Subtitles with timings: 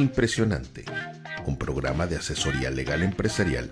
[0.00, 0.86] Impresionante,
[1.44, 3.70] un programa de asesoría legal empresarial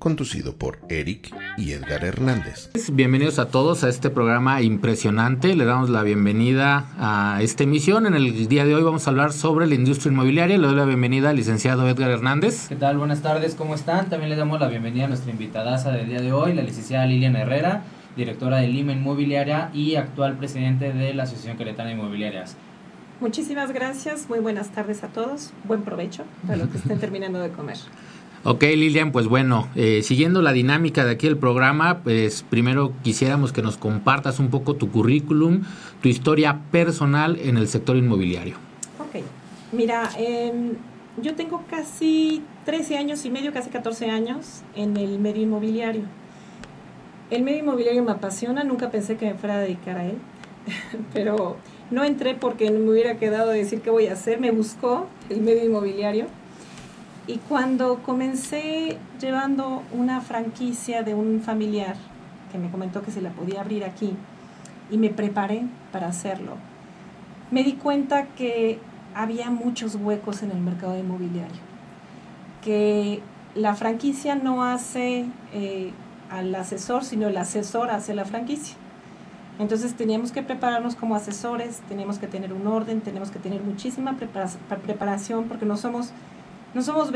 [0.00, 2.70] conducido por Eric y Edgar Hernández.
[2.92, 5.54] Bienvenidos a todos a este programa impresionante.
[5.54, 8.06] Le damos la bienvenida a esta emisión.
[8.06, 10.58] En el día de hoy vamos a hablar sobre la industria inmobiliaria.
[10.58, 12.66] Le doy la bienvenida al licenciado Edgar Hernández.
[12.68, 12.98] ¿Qué tal?
[12.98, 14.08] Buenas tardes, ¿cómo están?
[14.08, 17.36] También le damos la bienvenida a nuestra invitada del día de hoy, la licenciada Lilian
[17.36, 17.84] Herrera,
[18.16, 22.56] directora de Lima Inmobiliaria y actual presidente de la Asociación Queretana Inmobiliarias.
[23.18, 27.50] Muchísimas gracias, muy buenas tardes a todos, buen provecho para los que estén terminando de
[27.50, 27.78] comer.
[28.44, 33.54] Ok, Lilian, pues bueno, eh, siguiendo la dinámica de aquí del programa, pues primero quisiéramos
[33.54, 35.62] que nos compartas un poco tu currículum,
[36.02, 38.56] tu historia personal en el sector inmobiliario.
[38.98, 39.24] Ok,
[39.72, 40.74] mira, em,
[41.20, 46.02] yo tengo casi 13 años y medio, casi 14 años en el medio inmobiliario.
[47.30, 50.18] El medio inmobiliario me apasiona, nunca pensé que me fuera a dedicar a él,
[51.14, 51.56] pero
[51.90, 55.40] no entré porque me hubiera quedado de decir qué voy a hacer, me buscó el
[55.40, 56.26] medio inmobiliario
[57.26, 61.96] y cuando comencé llevando una franquicia de un familiar
[62.52, 64.14] que me comentó que se la podía abrir aquí
[64.90, 66.56] y me preparé para hacerlo,
[67.50, 68.78] me di cuenta que
[69.14, 71.60] había muchos huecos en el mercado inmobiliario,
[72.62, 73.20] que
[73.54, 75.92] la franquicia no hace eh,
[76.30, 78.76] al asesor, sino el asesor hace la franquicia.
[79.58, 84.16] Entonces teníamos que prepararnos como asesores, teníamos que tener un orden, tenemos que tener muchísima
[84.16, 86.10] preparación porque no somos
[86.74, 87.10] no somos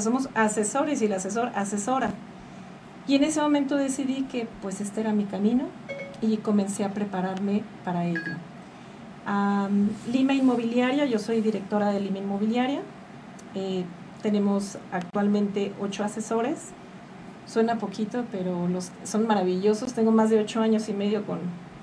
[0.00, 2.12] somos asesores y el asesor asesora.
[3.06, 5.64] Y en ese momento decidí que pues este era mi camino
[6.22, 8.20] y comencé a prepararme para ello.
[10.10, 12.80] Lima Inmobiliaria, yo soy directora de Lima Inmobiliaria.
[13.54, 13.84] Eh,
[14.22, 16.70] tenemos actualmente ocho asesores.
[17.46, 19.92] Suena poquito, pero los, son maravillosos.
[19.92, 21.40] Tengo más de ocho años y medio con,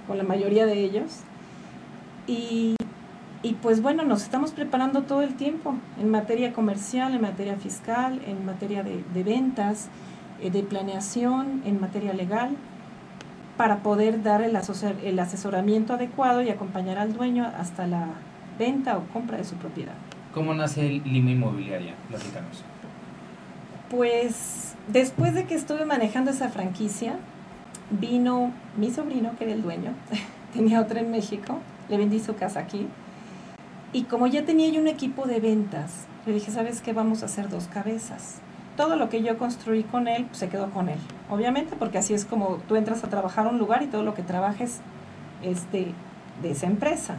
[0.09, 1.21] con la mayoría de ellos.
[2.27, 2.75] Y
[3.41, 8.19] y pues bueno, nos estamos preparando todo el tiempo en materia comercial, en materia fiscal,
[8.27, 9.87] en materia de, ventas,
[10.41, 12.57] eh, de planeación, en materia legal,
[13.55, 14.57] para poder dar el,
[15.03, 18.07] el asesoramiento adecuado y acompañar al dueño hasta la
[18.57, 19.95] venta o compra de su propiedad.
[20.33, 21.95] ¿Cómo nace Lima Inmobiliaria?
[22.09, 22.65] Platícanos.
[23.89, 27.15] Pues después de que estuve manejando esa franquicia,
[27.91, 29.93] vino mi sobrino, que era el dueño,
[30.53, 32.87] tenía otra en México, le vendí su casa aquí
[33.91, 36.93] y como ya tenía yo un equipo de ventas, le dije, ¿sabes qué?
[36.93, 38.35] Vamos a hacer dos cabezas.
[38.77, 40.99] Todo lo que yo construí con él, pues, se quedó con él.
[41.29, 44.13] Obviamente, porque así es como tú entras a trabajar a un lugar y todo lo
[44.13, 44.79] que trabajes
[45.41, 45.91] es de,
[46.43, 47.15] esa empresa.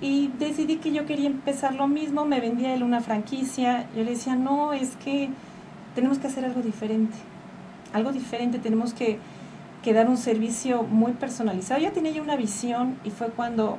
[0.00, 3.86] Y decidí que yo quería empezar lo mismo, me vendía él una franquicia.
[3.96, 5.30] Yo le decía, no, es que
[5.94, 7.16] tenemos que hacer algo diferente.
[7.92, 9.18] Algo diferente, tenemos que,
[9.88, 11.80] que dar un servicio muy personalizado.
[11.80, 13.78] Ya tenía yo una visión y fue cuando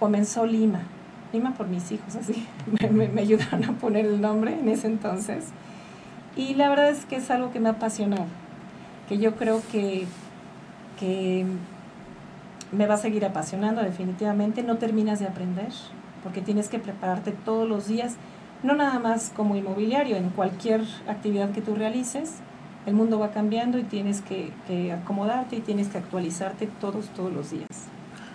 [0.00, 0.80] comenzó Lima.
[1.32, 2.44] Lima por mis hijos, así
[2.90, 5.50] me, ayudaron a poner el nombre en ese entonces.
[6.34, 8.24] Y la verdad es que es algo que me ha apasionado,
[9.08, 10.06] que yo creo que,
[10.98, 11.46] que
[12.72, 14.64] me va a seguir apasionando definitivamente.
[14.64, 15.70] No terminas de aprender,
[16.24, 18.16] porque tienes que prepararte todos los días,
[18.64, 22.40] no nada más como inmobiliario, en cualquier actividad que tú realices.
[22.86, 27.32] El mundo va cambiando y tienes que, que acomodarte y tienes que actualizarte todos, todos
[27.32, 27.68] los días.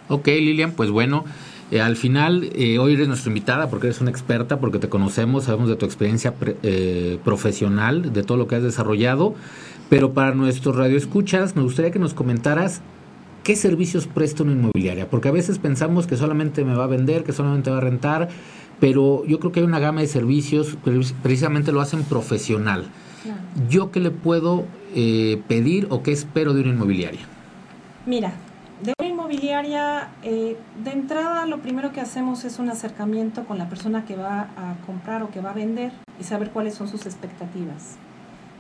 [0.10, 1.26] Ok, Lilian, pues bueno,
[1.70, 5.46] eh, al final, eh, hoy eres nuestra invitada porque eres una experta, porque te conocemos,
[5.46, 9.36] sabemos de tu experiencia eh, profesional, de todo lo que has desarrollado.
[9.90, 12.82] Pero para nuestros radioescuchas, me gustaría que nos comentaras
[13.44, 15.10] qué servicios presta una inmobiliaria.
[15.10, 18.30] Porque a veces pensamos que solamente me va a vender, que solamente va a rentar,
[18.80, 20.78] pero yo creo que hay una gama de servicios,
[21.22, 22.86] precisamente lo hacen profesional.
[23.70, 24.66] ¿Yo qué le puedo
[25.48, 27.22] pedir o qué espero de una inmobiliaria?
[28.06, 28.34] Mira,
[29.28, 34.16] inmobiliaria, eh, de entrada lo primero que hacemos es un acercamiento con la persona que
[34.16, 37.98] va a comprar o que va a vender y saber cuáles son sus expectativas.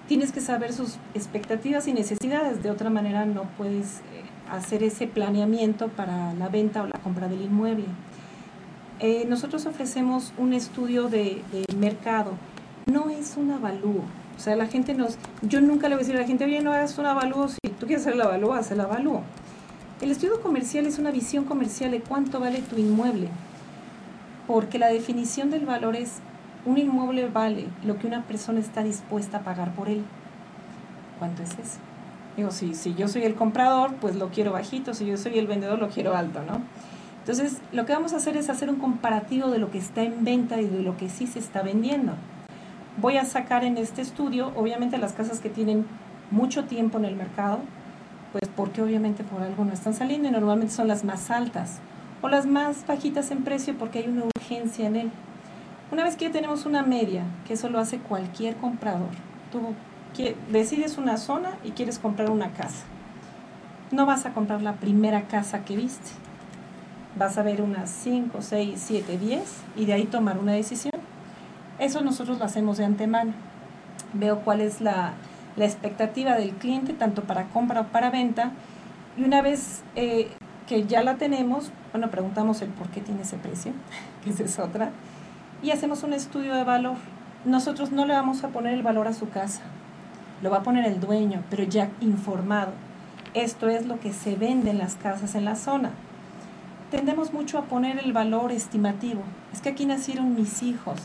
[0.09, 5.07] Tienes que saber sus expectativas y necesidades, de otra manera no puedes eh, hacer ese
[5.07, 7.85] planeamiento para la venta o la compra del inmueble.
[8.99, 11.43] Eh, nosotros ofrecemos un estudio de,
[11.77, 12.33] mercado,
[12.87, 14.03] no es un avalúo.
[14.37, 16.61] O sea, la gente nos, yo nunca le voy a decir a la gente, oye,
[16.61, 19.23] no hagas un avalúo, si tú quieres hacer el avalúo, haz el avalúo.
[19.99, 23.29] El estudio comercial es una visión comercial de cuánto vale tu inmueble,
[24.45, 26.19] porque la definición del valor es
[26.65, 30.03] un inmueble vale lo que una persona está dispuesta a pagar por él.
[31.17, 31.79] ¿Cuánto es eso?
[32.35, 35.47] Digo, si, si yo soy el comprador, pues lo quiero bajito, si yo soy el
[35.47, 36.61] vendedor, lo quiero alto, ¿no?
[37.21, 40.23] Entonces, lo que vamos a hacer es hacer un comparativo de lo que está en
[40.23, 42.13] venta y de lo que sí se está vendiendo.
[42.99, 45.85] Voy a sacar en este estudio, obviamente, las casas que tienen
[46.31, 47.59] mucho tiempo en el mercado,
[48.31, 51.77] pues porque obviamente por algo no están saliendo y normalmente son las más altas
[52.23, 55.11] o las más bajitas en precio porque hay una urgencia en él.
[55.91, 59.09] Una vez que ya tenemos una media, que eso lo hace cualquier comprador,
[59.51, 59.75] tú
[60.51, 62.83] decides una zona y quieres comprar una casa.
[63.91, 66.09] No vas a comprar la primera casa que viste.
[67.15, 69.41] Vas a ver unas 5, 6, 7, 10
[69.75, 70.96] y de ahí tomar una decisión.
[71.79, 73.33] Eso nosotros lo hacemos de antemano.
[74.13, 75.13] Veo cuál es la,
[75.57, 78.51] la expectativa del cliente, tanto para compra o para venta.
[79.17, 80.29] Y una vez eh,
[80.67, 83.73] que ya la tenemos, bueno, preguntamos el por qué tiene ese precio,
[84.23, 84.91] que esa es otra,
[85.63, 86.95] y hacemos un estudio de valor.
[87.45, 89.61] Nosotros no le vamos a poner el valor a su casa,
[90.41, 92.71] lo va a poner el dueño, pero ya informado.
[93.33, 95.91] Esto es lo que se vende en las casas en la zona.
[96.91, 99.21] Tendemos mucho a poner el valor estimativo.
[99.53, 101.01] Es que aquí nacieron mis hijos.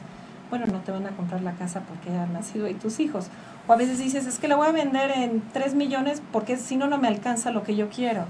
[0.53, 3.29] Bueno, no te van a comprar la casa porque han nacido ahí tus hijos.
[3.67, 6.77] O a veces dices, es que la voy a vender en 3 millones porque si
[6.77, 8.27] no, no me alcanza lo que yo quiero.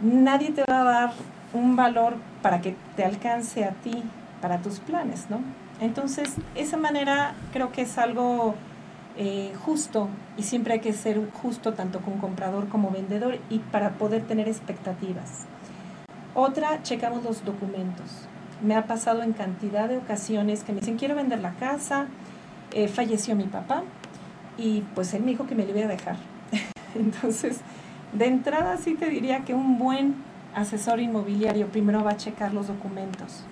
[0.00, 1.12] Nadie te va a dar
[1.52, 4.02] un valor para que te alcance a ti,
[4.40, 5.40] para tus planes, ¿no?
[5.78, 8.54] Entonces, esa manera creo que es algo
[9.18, 10.08] eh, justo
[10.38, 14.48] y siempre hay que ser justo tanto con comprador como vendedor y para poder tener
[14.48, 15.44] expectativas.
[16.34, 18.26] Otra, checamos los documentos.
[18.64, 22.06] Me ha pasado en cantidad de ocasiones que me dicen, quiero vender la casa,
[22.72, 23.82] eh, falleció mi papá
[24.56, 26.16] y pues él me dijo que me lo iba a dejar.
[26.94, 27.60] Entonces,
[28.14, 30.14] de entrada sí te diría que un buen
[30.54, 33.42] asesor inmobiliario primero va a checar los documentos.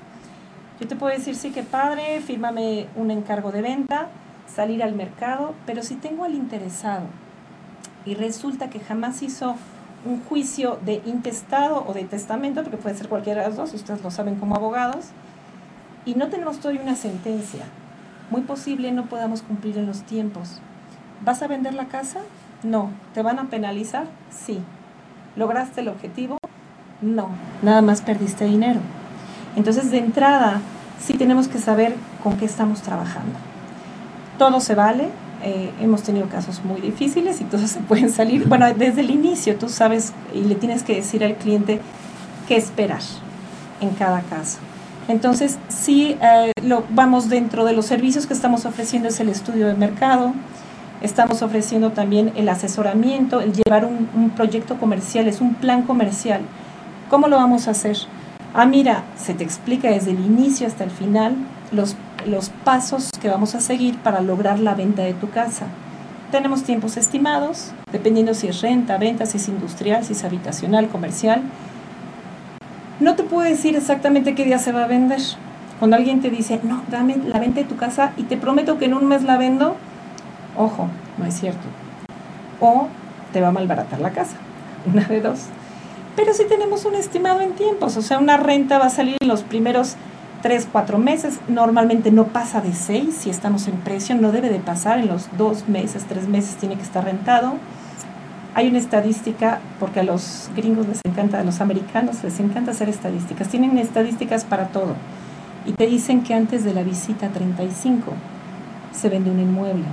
[0.81, 4.09] Yo te puedo decir, sí que padre, fírmame un encargo de venta,
[4.47, 7.05] salir al mercado, pero si tengo al interesado
[8.07, 9.57] y resulta que jamás hizo
[10.05, 14.03] un juicio de intestado o de testamento, porque puede ser cualquiera de los dos, ustedes
[14.03, 15.07] lo saben como abogados,
[16.05, 17.65] y no tenemos todavía una sentencia,
[18.31, 20.61] muy posible no podamos cumplir en los tiempos.
[21.25, 22.21] ¿Vas a vender la casa?
[22.63, 22.91] No.
[23.15, 24.07] ¿Te van a penalizar?
[24.31, 24.61] Sí.
[25.37, 26.39] ¿Lograste el objetivo?
[27.01, 27.29] No.
[27.63, 28.81] Nada más perdiste dinero.
[29.55, 30.61] Entonces, de entrada,
[30.99, 33.39] sí tenemos que saber con qué estamos trabajando
[34.43, 35.09] todo se vale.
[35.45, 38.47] Eh, hemos tenido casos muy difíciles y todos se pueden salir.
[38.47, 41.81] Bueno, desde el inicio tú sabes y le tienes que decir al cliente
[42.47, 43.01] qué esperar
[43.81, 44.59] en cada caso.
[45.09, 49.67] Entonces, sí, eh, lo, vamos dentro de los servicios que estamos ofreciendo es el estudio
[49.67, 50.33] de mercado,
[51.01, 56.43] estamos ofreciendo también el asesoramiento, el llevar un, un proyecto comercial, es un plan comercial.
[57.11, 57.97] ¿Cómo lo vamos a hacer?
[58.55, 61.35] Ah, mira, se te explica desde el inicio hasta el final
[61.73, 61.97] los
[62.27, 65.67] los pasos que vamos a seguir para lograr la venta de tu casa.
[66.31, 71.43] Tenemos tiempos estimados, dependiendo si es renta, venta, si es industrial, si es habitacional, comercial.
[73.01, 75.21] No te puedo decir exactamente qué día se va a vender.
[75.79, 78.87] Cuando alguien te dice, no, dame la venta de tu casa y te prometo que
[78.87, 79.77] en un mes la vendo,
[80.57, 81.67] ojo, no es cierto.
[82.61, 82.89] O
[83.33, 84.37] te va a malbaratar la casa,
[84.93, 85.41] una de dos.
[86.15, 89.29] Pero si tenemos un estimado en tiempos, o sea, una renta va a salir en
[89.29, 89.97] los primeros
[90.43, 94.59] tres, cuatro meses, normalmente no pasa de seis, si estamos en precio, no debe de
[94.59, 97.55] pasar, en los dos meses, tres meses tiene que estar rentado.
[98.55, 102.89] Hay una estadística, porque a los gringos les encanta, a los americanos les encanta hacer
[102.89, 104.95] estadísticas, tienen estadísticas para todo.
[105.65, 108.13] Y te dicen que antes de la visita 35
[108.93, 109.85] se vende un inmueble.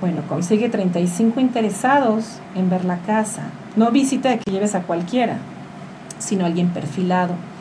[0.00, 3.44] Bueno, consigue 35 interesados en ver la casa.
[3.76, 5.36] No visita de que lleves a cualquiera,
[6.18, 7.51] sino alguien perfilado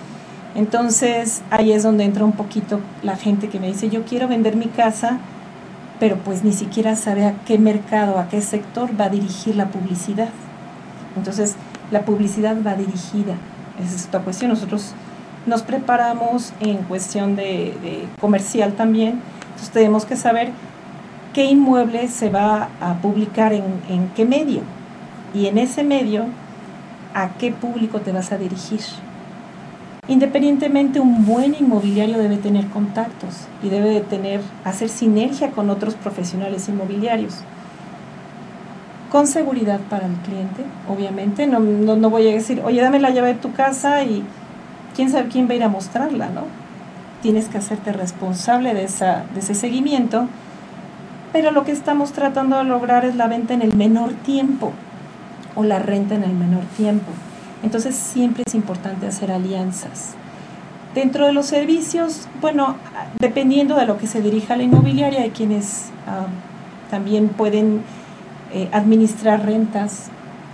[0.55, 4.55] entonces ahí es donde entra un poquito la gente que me dice, yo quiero vender
[4.55, 5.19] mi casa,
[5.99, 9.67] pero pues ni siquiera sabe a qué mercado, a qué sector va a dirigir la
[9.67, 10.29] publicidad.
[11.15, 11.55] Entonces
[11.91, 13.35] la publicidad va dirigida,
[13.83, 14.49] esa es otra cuestión.
[14.49, 14.93] Nosotros
[15.45, 20.51] nos preparamos en cuestión de, comercial también, entonces tenemos que saber
[21.33, 24.61] qué inmueble se va a publicar en, en qué medio
[25.33, 26.25] y en ese medio
[27.13, 28.81] a qué público te vas a dirigir.
[30.07, 35.93] Independientemente, un buen inmobiliario debe tener contactos y debe de tener, hacer sinergia con otros
[35.93, 37.35] profesionales inmobiliarios.
[39.11, 41.45] Con seguridad para el cliente, obviamente.
[41.45, 44.23] No, no, voy a decir, oye, dame la llave de tu casa y
[44.95, 46.45] quién sabe quién va a ir a mostrarla, ¿no?
[47.21, 50.27] Tienes que hacerte responsable de, esa, de ese seguimiento.
[51.31, 54.73] Pero lo que estamos tratando de lograr es la venta en el menor tiempo
[55.55, 57.11] o la renta en el menor tiempo.
[57.63, 60.15] Entonces siempre es importante hacer alianzas.
[60.95, 62.75] Dentro de los servicios, bueno,
[63.19, 66.27] dependiendo de lo que se dirija a la inmobiliaria, hay quienes ah,
[66.89, 67.81] también pueden
[68.53, 70.09] eh, administrar rentas,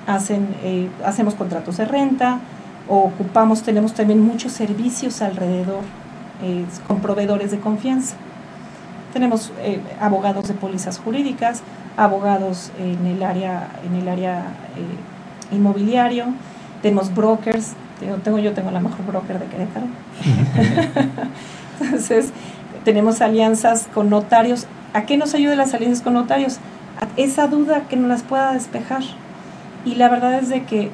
[0.05, 2.39] hacen, eh, hacemos contratos de renta,
[2.87, 5.81] o ocupamos, tenemos también muchos servicios alrededor
[6.43, 8.15] eh, con proveedores de confianza.
[9.13, 9.51] Tenemos
[9.99, 11.63] abogados de pólizas jurídicas,
[11.95, 14.43] abogados en el área, en el área
[15.51, 16.25] inmobiliario,
[16.81, 17.73] tenemos brokers,
[18.23, 19.87] tengo, yo tengo la mejor broker de Querétaro.
[21.81, 22.31] Entonces,
[22.83, 24.67] tenemos alianzas con notarios.
[24.93, 26.57] ¿A qué nos ayudan las alianzas con notarios?
[27.01, 29.03] A esa duda que nos las pueda despejar.
[29.85, 30.89] Y la verdad es de que,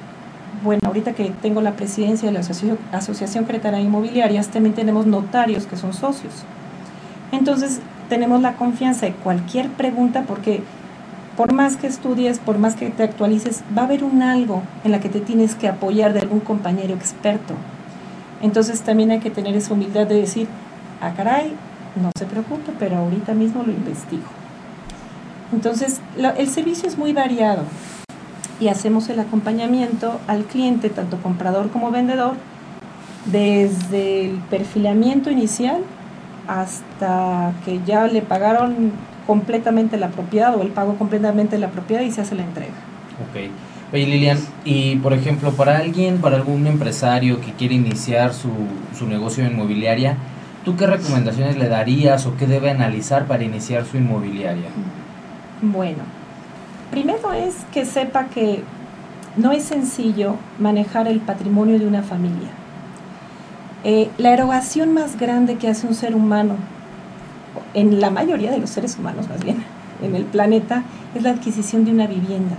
[0.63, 5.65] bueno, ahorita que tengo la presidencia de la Asociación, Asociación Cretana Inmobiliarias, también tenemos notarios
[5.65, 6.33] que son socios.
[7.31, 10.61] Entonces, tenemos la confianza de cualquier pregunta porque
[11.37, 14.91] por más que estudies, por más que te actualices, va a haber un algo en
[14.91, 17.55] la que te tienes que apoyar de algún compañero experto.
[18.41, 20.47] Entonces también hay que tener esa humildad de decir,
[21.01, 21.53] ah, caray,
[22.01, 24.23] no se preocupe, pero ahorita mismo lo investigo.
[25.51, 27.63] Entonces, el servicio es muy variado
[28.59, 32.33] y hacemos el acompañamiento al cliente, tanto comprador como vendedor,
[33.25, 35.81] desde el perfilamiento inicial
[36.47, 38.91] hasta que ya le pagaron
[39.25, 42.73] completamente la propiedad o el pago completamente la propiedad y se hace la entrega.
[43.29, 43.51] Ok.
[43.93, 48.49] Oye Lilian, y por ejemplo, para alguien, para algún empresario que quiere iniciar su,
[48.97, 50.17] su negocio inmobiliaria,
[50.65, 54.69] ¿tú qué recomendaciones le darías o qué debe analizar para iniciar su inmobiliaria?
[55.61, 55.99] Bueno,
[56.89, 58.63] primero es que sepa que
[59.37, 62.49] no es sencillo manejar el patrimonio de una familia.
[63.83, 66.55] Eh, la erogación más grande que hace un ser humano
[67.73, 69.63] en la mayoría de los seres humanos más bien,
[70.01, 70.83] en el planeta,
[71.15, 72.55] es la adquisición de una vivienda.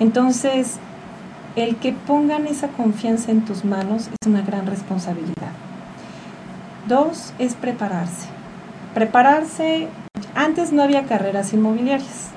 [0.00, 0.78] Entonces,
[1.56, 5.52] el que pongan esa confianza en tus manos es una gran responsabilidad.
[6.86, 8.28] Dos, es prepararse.
[8.94, 9.88] Prepararse,
[10.34, 12.28] antes no había carreras inmobiliarias.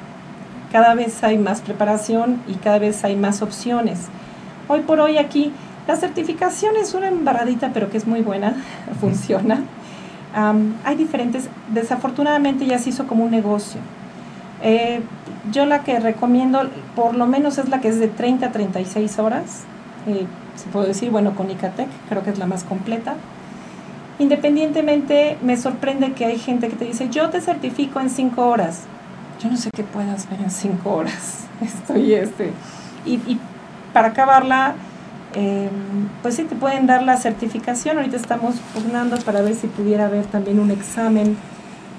[0.72, 4.08] Cada vez hay más preparación y cada vez hay más opciones.
[4.68, 5.52] Hoy por hoy aquí,
[5.88, 8.56] la certificación es una embarradita, pero que es muy buena,
[9.00, 9.64] funciona
[10.34, 13.82] hay diferentes, desafortunadamente ya se hizo como un negocio.
[14.64, 15.02] Eh,
[15.52, 19.20] yo la que recomiendo, por lo menos es la que es de 30 a 36
[19.20, 19.64] horas,
[20.08, 23.16] eh, se puede decir, bueno, con ICATEC, creo que es la más completa.
[24.20, 28.84] Independientemente, me sorprende que hay gente que te dice, yo te certifico en 5 horas.
[29.42, 32.52] Yo no sé qué puedas ver en 5 horas, estoy este.
[33.06, 33.40] Y, y
[33.94, 34.76] para acabarla,
[35.34, 37.98] Em, pues sí te pueden dar la certificación.
[37.98, 41.38] Ahorita estamos pugnando para ver si pudiera haber también un examen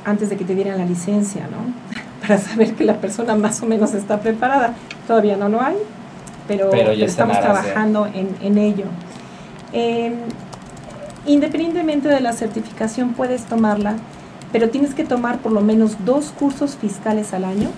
[0.04, 1.72] antes de que te dieran la licencia, ¿no?
[2.20, 4.74] Para saber que la persona más o menos está preparada.
[5.06, 5.76] Todavía no lo hay,
[6.46, 8.84] pero, estamos trabajando en, ello.
[9.72, 10.14] Em,
[11.26, 13.96] independientemente de la certificación puedes tomarla,
[14.52, 17.70] pero tienes que tomar por lo menos dos cursos fiscales al año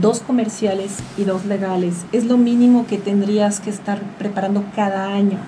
[0.00, 2.04] dos comerciales y dos legales.
[2.12, 5.38] Es lo mínimo que tendrías que estar preparando cada año.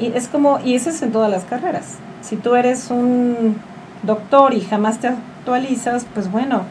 [0.00, 1.96] y es como, y eso es en todas las carreras.
[2.20, 3.56] Si tú eres un
[4.02, 6.62] doctor y jamás te actualizas, pues bueno,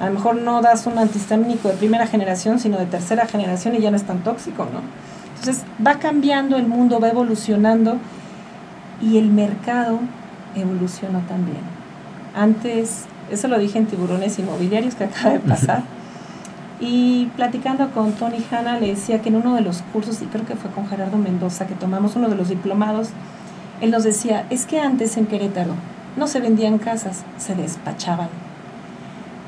[0.00, 3.80] a lo mejor no das un antihistamínico de primera generación, sino de tercera generación y
[3.80, 4.80] ya no es tan tóxico, ¿no?
[5.38, 7.98] Entonces va cambiando el mundo, va evolucionando
[9.00, 10.00] y el mercado
[10.56, 11.60] evoluciona también.
[12.34, 15.82] Antes eso lo dije en Tiburones Inmobiliarios que acaba de pasar.
[16.80, 20.46] Y platicando con Tony Hanna, le decía que en uno de los cursos, y creo
[20.46, 23.08] que fue con Gerardo Mendoza, que tomamos uno de los diplomados,
[23.80, 25.72] él nos decía, es que antes en Querétaro
[26.16, 28.28] no se vendían casas, se despachaban.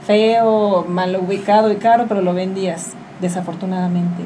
[0.07, 4.25] Feo, mal ubicado y caro, pero lo vendías, desafortunadamente.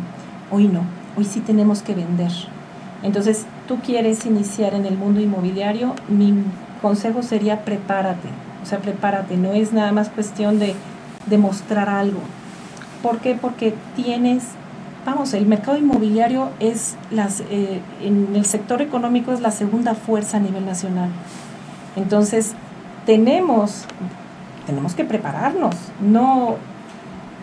[0.51, 0.81] Hoy no,
[1.17, 2.31] hoy sí tenemos que vender.
[3.03, 6.35] Entonces, tú quieres iniciar en el mundo inmobiliario, mi
[6.81, 8.29] consejo sería prepárate,
[8.65, 10.75] o sea, prepárate, no es nada más cuestión de
[11.27, 12.21] demostrar algo.
[13.03, 13.35] ¿Por qué?
[13.35, 14.45] Porque tienes,
[15.05, 20.39] vamos, el mercado inmobiliario es, las, eh, en el sector económico es la segunda fuerza
[20.39, 21.11] a nivel nacional.
[21.95, 22.55] Entonces,
[23.05, 23.85] tenemos,
[24.67, 25.77] tenemos que prepararnos.
[26.01, 26.57] No,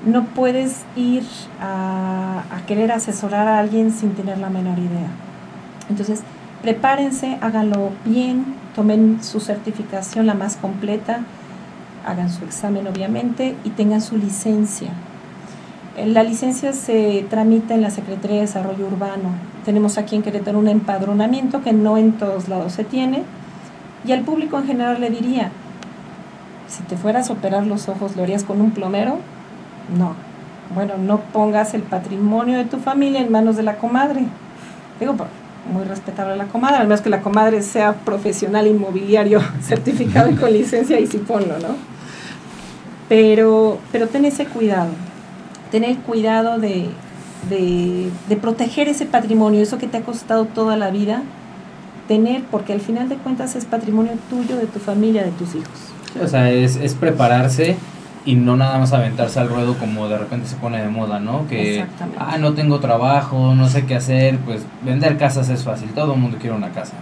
[0.04, 1.24] no puedes ir
[1.62, 5.10] a, querer asesorar a alguien sin tener la menor idea.
[5.88, 6.22] Entonces,
[6.64, 11.22] prepárense, háganlo bien, tomen su certificación la más completa,
[12.06, 14.90] hagan su examen obviamente y tengan su licencia.
[15.98, 19.30] Eh, la licencia se tramita en la Secretaría de Desarrollo Urbano.
[19.66, 23.24] Tenemos aquí en Querétaro un empadronamiento que no en todos lados se tiene.
[24.06, 25.52] Y al público en general le diría,
[26.68, 29.20] si te fueras a operar los ojos, ¿lo harías con un plomero?
[29.98, 30.16] No.
[30.74, 34.24] Bueno, no pongas el patrimonio de tu familia en manos de la comadre.
[35.00, 35.16] Digo,
[35.70, 40.52] muy respetable la comadre, al menos que la comadre sea profesional inmobiliario certificado y con
[40.52, 41.76] licencia y sí ponlo, ¿no?
[43.10, 44.90] Pero, pero ten ese cuidado,
[45.70, 46.90] ten el cuidado de,
[47.50, 51.24] de, proteger ese patrimonio, eso que te ha costado toda la vida,
[52.08, 56.24] tener, porque al final de cuentas es patrimonio tuyo, de tu familia, de tus hijos.
[56.24, 57.76] o sea, es, es prepararse
[58.26, 61.48] y no nada más aventarse al ruedo como de repente se pone de moda, ¿no?
[61.48, 61.86] Que,
[62.18, 66.20] ah, no tengo trabajo, no sé qué hacer, pues vender casas es fácil, todo el
[66.20, 66.94] mundo quiere una casa.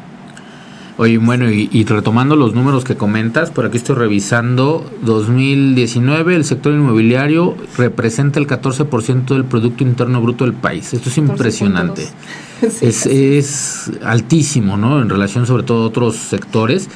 [0.98, 6.74] Oye, bueno, y, retomando los números que comentas, por aquí estoy revisando, 2019 el sector
[6.74, 10.94] inmobiliario representa el 14% del Producto Interno Bruto del país.
[10.94, 12.06] Esto es impresionante.
[12.82, 15.02] es, es altísimo, ¿no?
[15.02, 16.90] En relación sobre todo a otros sectores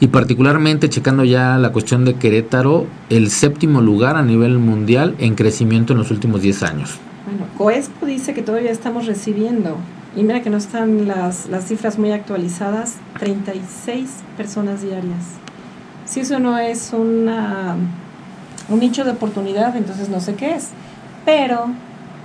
[0.00, 5.34] y particularmente checando ya la cuestión de Querétaro, el séptimo lugar a nivel mundial en
[5.34, 6.98] crecimiento en los últimos 10 años.
[7.26, 9.76] Bueno, Coespo dice que todavía estamos recibiendo
[10.16, 15.24] y mira que no están las, las cifras muy actualizadas, 36 personas diarias.
[16.04, 17.76] Si eso no es una,
[18.68, 20.70] un nicho de oportunidad, entonces no sé qué es.
[21.24, 21.66] Pero,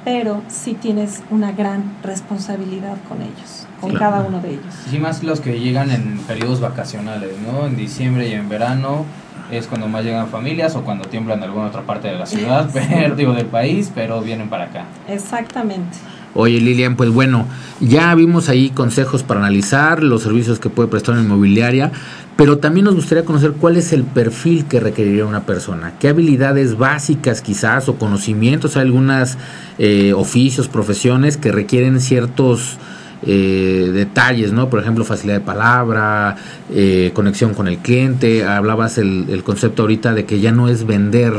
[0.06, 4.74] pero sí tienes una gran responsabilidad con ellos, con cada uno de ellos.
[4.90, 7.68] Sí, más los que llegan en periodos vacacionales, ¿no?
[7.68, 9.06] En diciembre y en verano
[9.52, 12.70] es cuando más llegan familias o cuando tiemblan en alguna otra parte de la ciudad,
[12.74, 14.86] pero, digo del país, pero vienen para acá.
[15.10, 15.98] Exactamente.
[16.36, 17.46] Oye Lilian, pues bueno,
[17.80, 21.92] ya vimos ahí consejos para analizar los servicios que puede prestar una inmobiliaria,
[22.38, 26.75] pero también nos gustaría conocer cuál es el perfil que requeriría una persona, qué habilidades
[26.75, 29.38] básicas quizás o conocimientos, hay algunos
[29.78, 32.80] eh, oficios, profesiones que requieren ciertos
[33.25, 34.70] eh, detalles, ¿no?
[34.70, 36.36] Por ejemplo, facilidad de palabra,
[36.72, 38.46] eh, conexión con el cliente.
[38.46, 41.34] Hablabas el, concepto ahorita de que ya no es vender,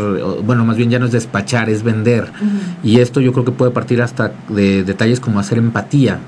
[0.44, 2.30] bueno, más bien ya no es despachar, es vender.
[2.82, 6.20] Y esto yo creo que puede partir hasta de detalles como hacer empatía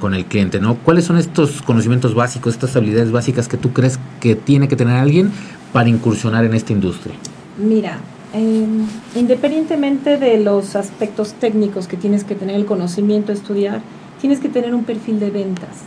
[0.00, 0.76] con, el cliente, ¿no?
[0.76, 4.96] ¿Cuáles son estos conocimientos básicos, estas habilidades básicas que tú crees que tiene que tener
[4.96, 5.30] alguien
[5.72, 7.14] para incursionar en esta industria?
[7.58, 7.98] Mira,
[8.32, 13.80] em, independientemente de los aspectos técnicos que tienes que tener el conocimiento, estudiar,
[14.20, 15.84] tienes que tener un perfil de ventas.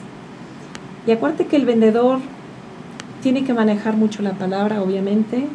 [1.08, 2.20] Y acuérdate que el vendedor
[3.22, 5.48] tiene que manejar mucho la palabra, obviamente.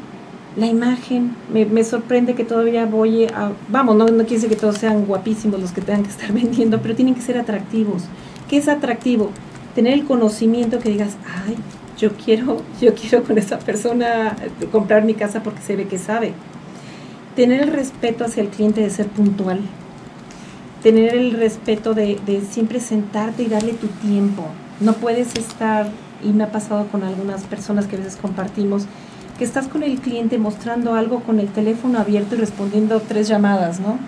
[0.56, 3.52] La imagen, me, sorprende que todavía voy a...
[3.68, 6.80] Vamos, no, no quiere decir que todos sean guapísimos los que tengan que estar vendiendo,
[6.80, 8.04] pero tienen que ser atractivos.
[8.48, 9.30] ¿Qué es atractivo?
[9.74, 11.16] Tener el conocimiento que digas,
[11.46, 11.56] ay,
[11.98, 14.36] yo quiero, yo quiero con esa persona
[14.72, 16.32] comprar mi casa porque se ve que sabe.
[17.34, 19.60] Tener el respeto hacia el cliente de ser puntual
[20.82, 24.44] tener el respeto de, siempre sentarte y darle tu tiempo.
[24.80, 25.88] No puedes estar,
[26.22, 28.86] y me ha pasado con algunas personas que a veces compartimos,
[29.38, 33.80] que estás con el cliente mostrando algo con el teléfono abierto y respondiendo tres llamadas,
[33.80, 33.98] ¿no?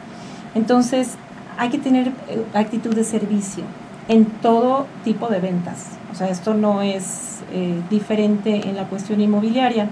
[0.54, 1.16] Entonces,
[1.58, 3.64] hay que tener eh, actitud de servicio
[4.08, 5.98] en todo tipo de ventas.
[6.10, 9.88] O sea, esto no es eh, diferente en la cuestión inmobiliaria.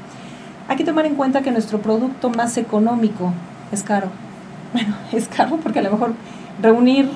[0.69, 3.33] Hay que tomar en cuenta que nuestro producto más económico
[3.73, 4.09] es caro.
[4.73, 6.13] Bueno, es caro porque a lo mejor
[6.61, 7.09] reunir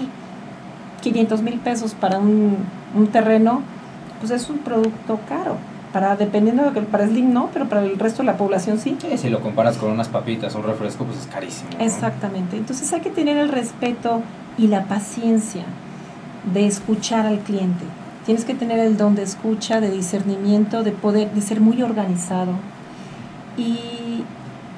[1.01, 2.57] 500 mil pesos para un,
[3.13, 3.63] terreno,
[4.21, 5.57] pues es un producto caro.
[5.93, 8.97] Para, dependiendo de que para Slim no, pero para el resto de la población sí.
[9.17, 11.71] si lo comparas con unas papitas, un refresco, pues es carísimo.
[11.81, 12.57] Exactamente.
[12.57, 14.23] Entonces hay que tener el respeto
[14.57, 15.65] y la paciencia
[16.55, 17.85] de escuchar al cliente.
[18.25, 22.53] Tienes que tener el don de escucha, de discernimiento, de poder, de ser muy organizado.
[23.57, 24.23] Y,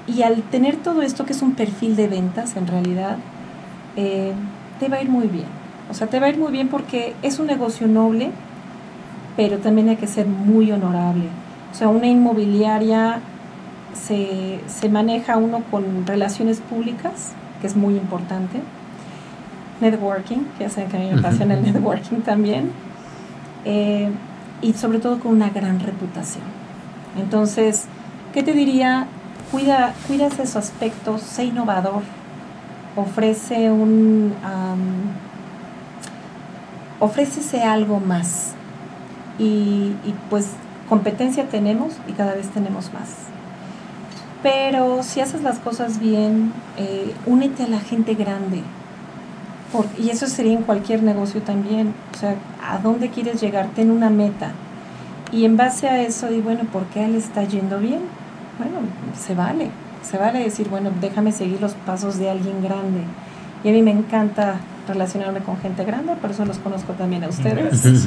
[0.07, 3.19] y al tener todo esto, que es un perfil de ventas en realidad,
[3.97, 4.33] eh,
[4.81, 5.47] te va a ir muy bien.
[5.91, 8.31] O sea, te va a ir muy bien porque es un negocio noble,
[9.37, 11.25] pero también hay que ser muy honorable.
[11.71, 13.21] O sea, una inmobiliaria
[13.95, 18.61] se, maneja uno con relaciones públicas, que es muy importante.
[19.81, 22.71] Networking, que saben que a mí me apasiona el networking también.
[23.65, 24.11] Eh,
[24.61, 26.45] y sobre todo con una gran reputación.
[27.21, 27.87] Entonces,
[28.33, 29.07] ¿qué te diría?
[29.51, 32.03] Cuida, cuida esos aspectos, sé innovador,
[32.97, 34.33] ofrece un...
[37.01, 38.55] ofrécese algo más.
[39.39, 39.93] Y,
[40.31, 40.51] pues
[40.89, 43.09] competencia tenemos y cada vez tenemos más.
[44.43, 48.63] Pero si haces las cosas bien, eh, únete a la gente grande.
[49.99, 51.95] y eso sería en cualquier negocio también.
[52.15, 53.69] O sea, ¿a dónde quieres llegar?
[53.75, 54.53] Ten una meta.
[55.33, 58.01] Y en base a eso, y bueno, ¿por qué él está yendo bien?
[58.59, 58.81] Bueno,
[59.19, 59.71] se vale
[60.03, 63.03] se vale decir, bueno, déjame seguir los pasos de alguien grande.
[63.65, 64.57] Y a mí me encanta
[64.89, 67.85] relacionarme con gente grande, por eso los conozco también a ustedes.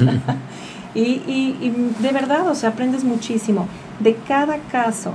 [0.94, 3.66] y, y, de verdad, o sea, aprendes muchísimo.
[4.00, 5.12] De cada caso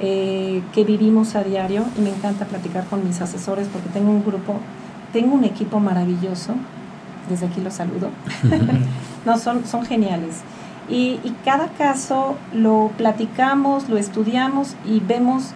[0.00, 4.24] eh, que vivimos a diario, y me encanta platicar con mis asesores porque tengo un
[4.24, 4.54] grupo,
[5.12, 6.54] tengo un equipo maravilloso,
[7.28, 8.10] desde aquí los saludo.
[9.26, 10.40] no, son, son geniales.
[10.88, 15.52] Y, y cada caso lo platicamos, lo estudiamos y vemos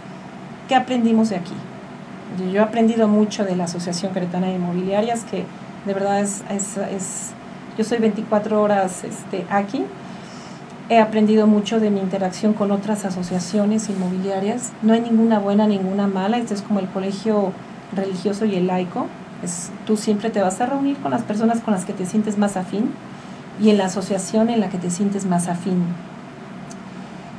[0.72, 1.52] ¿qué aprendimos de aquí?
[2.50, 5.44] Yo he aprendido mucho de la Asociación Cretana de Inmobiliarias, que
[5.84, 7.32] de verdad es, es,
[7.76, 9.84] yo soy 24 horas este, aquí.
[10.88, 14.72] He aprendido mucho de mi interacción con otras asociaciones inmobiliarias.
[14.80, 16.38] No hay ninguna buena, ninguna mala.
[16.38, 17.52] Este es como el colegio
[17.94, 19.08] religioso y el laico.
[19.42, 22.38] Es, tú siempre te vas a reunir con las personas con las que te sientes
[22.38, 22.92] más afín
[23.60, 25.84] y en la asociación en la que te sientes más afín.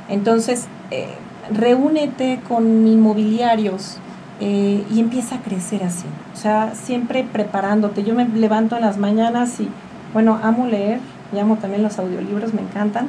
[0.08, 1.16] Entonces, eh,
[1.50, 3.98] reúnete con inmobiliarios
[4.40, 6.06] eh, y empieza a crecer así.
[6.32, 8.04] O sea, siempre preparándote.
[8.04, 9.68] Yo me levanto en las mañanas y,
[10.12, 11.00] bueno, amo leer,
[11.40, 13.08] amo también los audiolibros, me encantan.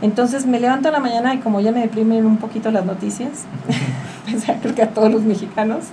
[0.00, 3.44] Entonces me levanto en la mañana y como ya me deprimen un poquito las noticias,
[4.62, 5.84] creo que a todos los mexicanos,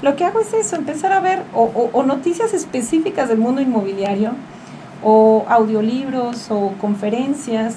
[0.00, 4.32] lo que hago es eso, empezar a ver o, noticias específicas del mundo inmobiliario,
[5.04, 7.76] o audiolibros, o conferencias,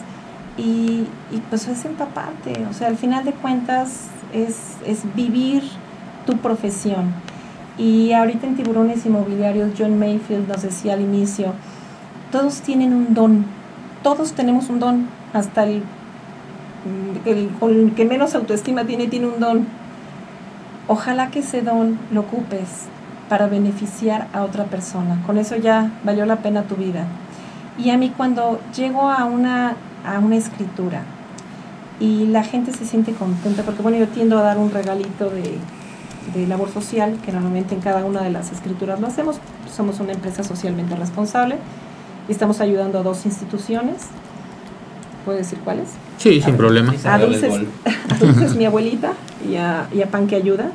[0.58, 1.08] y,
[1.50, 5.64] pues es empaparte, o sea, al final de cuentas es, es vivir
[6.26, 7.14] tu profesión.
[7.78, 11.54] Y ahorita en Tiburones Inmobiliarios, John Mayfield nos decía al inicio,
[12.32, 13.46] todos tienen un don,
[14.02, 15.84] todos tenemos un don, hasta el,
[17.26, 19.66] el, que menos autoestima tiene, tiene un don.
[20.88, 22.86] Ojalá que ese don lo ocupes
[23.28, 25.22] para beneficiar a otra persona.
[25.26, 27.06] Con eso ya valió la pena tu vida.
[27.78, 31.04] Y a mí cuando llego a una, a una escritura
[32.00, 35.58] y la gente se siente contenta, porque bueno, yo tiendo a dar un regalito de,
[36.34, 39.38] de labor social, que normalmente en cada una de las escrituras lo hacemos.
[39.74, 41.58] Somos una empresa socialmente responsable
[42.28, 44.08] y estamos ayudando a dos instituciones.
[45.24, 45.90] ¿Puedo decir cuáles?
[46.18, 46.94] Sí, sin problema.
[47.06, 49.14] A Dulces, mi abuelita
[49.50, 50.72] y a, y a Pan que ayuda.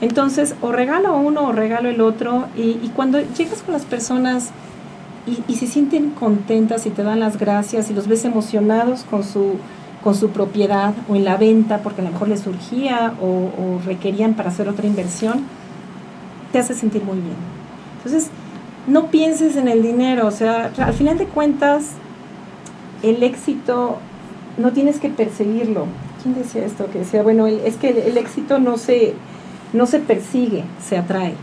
[0.00, 2.46] Entonces, o regalo uno o regalo el otro.
[2.56, 4.50] Y, y cuando llegas con las personas
[5.26, 9.54] y, se sienten contentas y te dan las gracias y los ves emocionados con su,
[10.04, 14.34] con su propiedad o en la venta porque a lo mejor les surgía o, requerían
[14.34, 15.44] para hacer otra inversión,
[16.52, 17.36] te hace sentir muy bien.
[17.96, 18.30] Entonces,
[18.86, 21.90] no pienses en el dinero, o sea, al final de cuentas,
[23.02, 23.98] el éxito
[24.58, 25.86] no tienes que perseguirlo.
[26.22, 26.86] ¿Quién decía esto?
[26.90, 29.14] Que decía, bueno, es que el, éxito no se,
[29.72, 31.34] no se persigue, se atrae.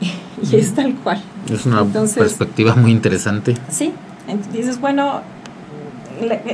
[0.50, 1.20] y es tal cual.
[1.50, 3.54] Es una perspectiva muy interesante.
[3.70, 3.92] Sí,
[4.26, 5.22] entonces dices, bueno,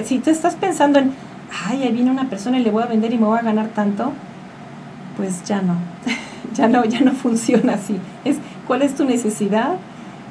[0.04, 1.12] si te estás pensando en,
[1.66, 3.68] ay, ahí viene una persona y le voy a vender y me voy a ganar
[3.68, 4.12] tanto,
[5.16, 5.76] pues ya no,
[6.54, 7.96] ya no, ya no funciona así.
[8.24, 9.76] Es, ¿cuál es tu necesidad?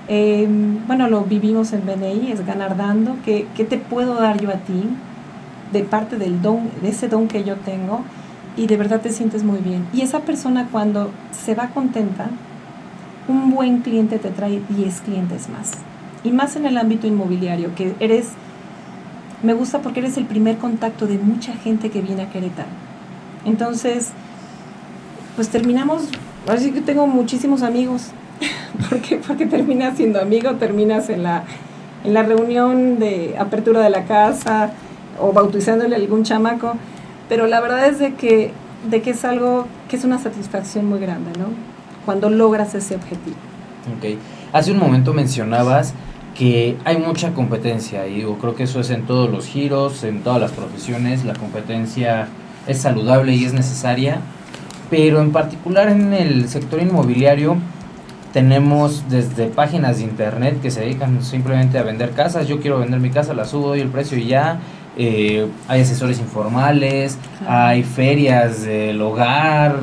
[0.07, 0.47] Eh,
[0.87, 3.15] bueno, lo vivimos en BNI, es ganar dando.
[3.23, 4.83] ¿Qué, ¿Qué, te puedo dar yo a ti
[5.71, 8.03] de parte del don, de ese don que yo tengo?
[8.55, 9.87] Y de verdad te sientes muy bien.
[9.93, 12.29] Y esa persona cuando se va contenta,
[13.27, 15.71] un buen cliente te trae 10 clientes más.
[16.23, 18.29] Y más en el ámbito inmobiliario, que eres,
[19.41, 22.69] me gusta porque eres el primer contacto de mucha gente que viene a Querétaro.
[23.45, 24.11] Entonces,
[25.35, 26.03] pues terminamos,
[26.47, 28.11] así que tengo muchísimos amigos
[28.89, 31.43] porque, porque terminas siendo amigo, terminas en la,
[32.03, 34.71] en la reunión de apertura de la casa
[35.19, 36.73] o bautizándole a algún chamaco,
[37.29, 38.51] pero la verdad es de que,
[38.89, 41.72] de que es algo que es una satisfacción muy grande, ¿no?
[42.05, 43.35] Cuando logras ese objetivo.
[43.97, 44.19] Ok.
[44.51, 45.93] Hace un momento mencionabas
[46.35, 50.23] que hay mucha competencia y yo creo que eso es en todos los giros, en
[50.23, 52.27] todas las profesiones, la competencia
[52.67, 54.19] es saludable y es necesaria,
[54.89, 57.57] pero en particular en el sector inmobiliario
[58.31, 62.47] tenemos desde páginas de internet que se dedican simplemente a vender casas.
[62.47, 64.59] Yo quiero vender mi casa, la subo, doy el precio y ya.
[64.97, 69.79] Eh, hay asesores informales, hay ferias del hogar.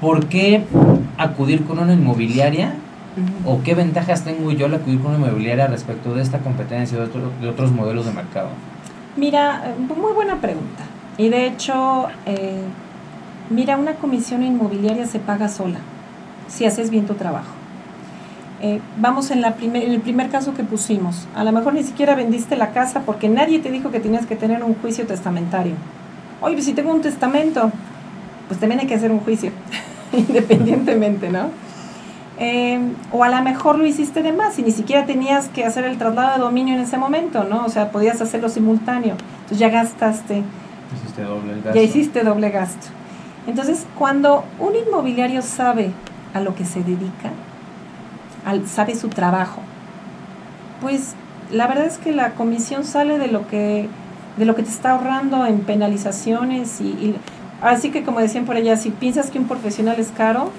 [0.00, 0.64] ¿Por qué
[1.18, 2.74] acudir con una inmobiliaria?
[3.44, 7.08] ¿O qué ventajas tengo yo al acudir con una inmobiliaria respecto de esta competencia, de,
[7.40, 8.48] de otros modelos de mercado?
[9.16, 10.84] Mira, muy buena pregunta.
[11.16, 12.62] Y de hecho, eh,
[13.50, 15.80] mira, una comisión inmobiliaria se paga sola
[16.46, 17.50] si haces bien tu trabajo.
[18.60, 21.26] Eh, vamos en, la primer, en el primer caso que pusimos.
[21.34, 24.36] A lo mejor ni siquiera vendiste la casa porque nadie te dijo que tenías que
[24.36, 25.74] tener un juicio testamentario.
[26.40, 27.72] Oye, pues si tengo un testamento,
[28.46, 29.50] pues también hay que hacer un juicio,
[30.12, 31.50] independientemente, ¿no?
[32.40, 35.84] Eh, o a lo mejor lo hiciste de más y ni siquiera tenías que hacer
[35.84, 37.64] el traslado de dominio en ese momento, ¿no?
[37.64, 39.16] O sea, podías hacerlo simultáneo.
[39.40, 40.44] Entonces ya gastaste.
[40.94, 41.74] Hiciste doble gasto.
[41.74, 42.86] Ya hiciste doble gasto.
[43.48, 45.90] Entonces, cuando un inmobiliario sabe
[46.34, 47.32] a lo que se dedica,
[48.44, 49.62] al, sabe su trabajo,
[50.80, 51.14] pues
[51.50, 53.88] la verdad es que la comisión sale de lo que,
[54.36, 57.14] de lo que te está ahorrando en penalizaciones y,
[57.60, 60.50] así que como decían por allá, si piensas que un profesional es caro,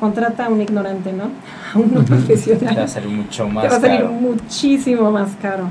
[0.00, 1.24] contrata a un ignorante, ¿no?
[1.74, 2.74] A un profesional.
[2.74, 5.64] Te va a salir mucho más Te va a salir muchísimo más caro.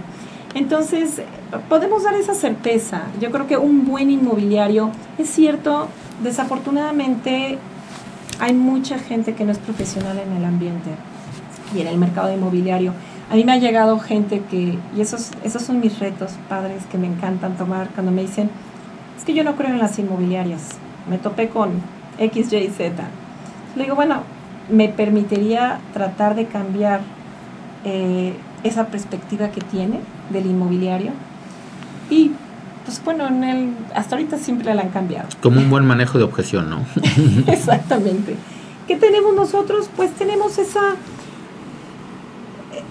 [0.54, 1.22] Entonces,
[1.70, 3.04] podemos dar esa certeza.
[3.20, 5.88] Yo creo que un buen inmobiliario, es cierto,
[6.24, 7.58] desafortunadamente
[8.40, 10.92] hay mucha gente que no es profesional en el ambiente
[11.76, 12.94] y en el mercado inmobiliario.
[13.30, 16.98] A mí me ha llegado gente que, y esos, esos son mis retos, padres, que
[16.98, 18.50] me encantan tomar cuando me dicen,
[19.18, 20.78] es que yo no creo en las inmobiliarias,
[21.10, 21.72] me topé con
[22.20, 23.04] X, Y, Z.
[23.76, 24.22] Le digo, bueno,
[24.70, 27.02] me permitiría tratar de cambiar
[27.86, 30.00] eh, esa perspectiva que tiene
[30.30, 31.12] del inmobiliario
[32.10, 32.32] y
[32.86, 35.28] pues bueno, en el, hasta ahorita siempre la han cambiado.
[35.42, 36.86] Como un buen manejo de objeción, ¿no?
[37.52, 38.38] Exactamente.
[38.88, 39.90] ¿Qué tenemos nosotros?
[39.96, 40.96] Pues tenemos esa...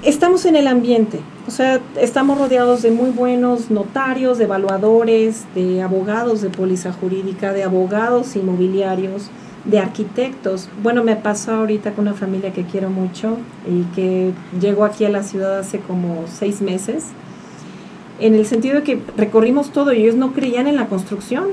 [0.02, 5.82] Estamos en el ambiente, o sea, estamos rodeados de muy buenos notarios, de evaluadores, de
[5.82, 9.30] abogados de póliza jurídica, de abogados inmobiliarios,
[9.64, 10.68] de arquitectos.
[10.82, 15.08] Bueno, me pasó ahorita con una familia que quiero mucho y que llegó aquí a
[15.08, 17.06] la ciudad hace como seis meses,
[18.20, 21.46] en el sentido de que recorrimos todo y ellos no creían en la construcción,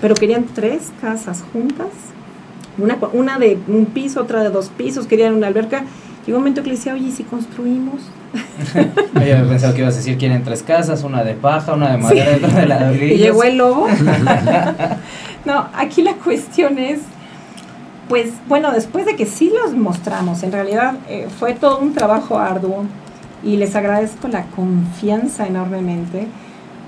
[0.00, 1.88] pero querían tres casas juntas,
[2.76, 5.84] una, una de un piso, otra de dos pisos, querían una alberca.
[6.26, 8.00] Llegó un momento que le decía, oye, ¿y si construimos?
[9.14, 11.98] Yo había pensado que ibas a decir quieren tres casas, una de paja, una de
[11.98, 13.18] madera y otra de ladrillos.
[13.18, 13.86] Y llegó el lobo.
[15.44, 17.00] no, aquí la cuestión es
[18.08, 22.38] pues bueno, después de que sí los mostramos, en realidad eh, fue todo un trabajo
[22.38, 22.84] arduo
[23.42, 26.26] y les agradezco la confianza enormemente,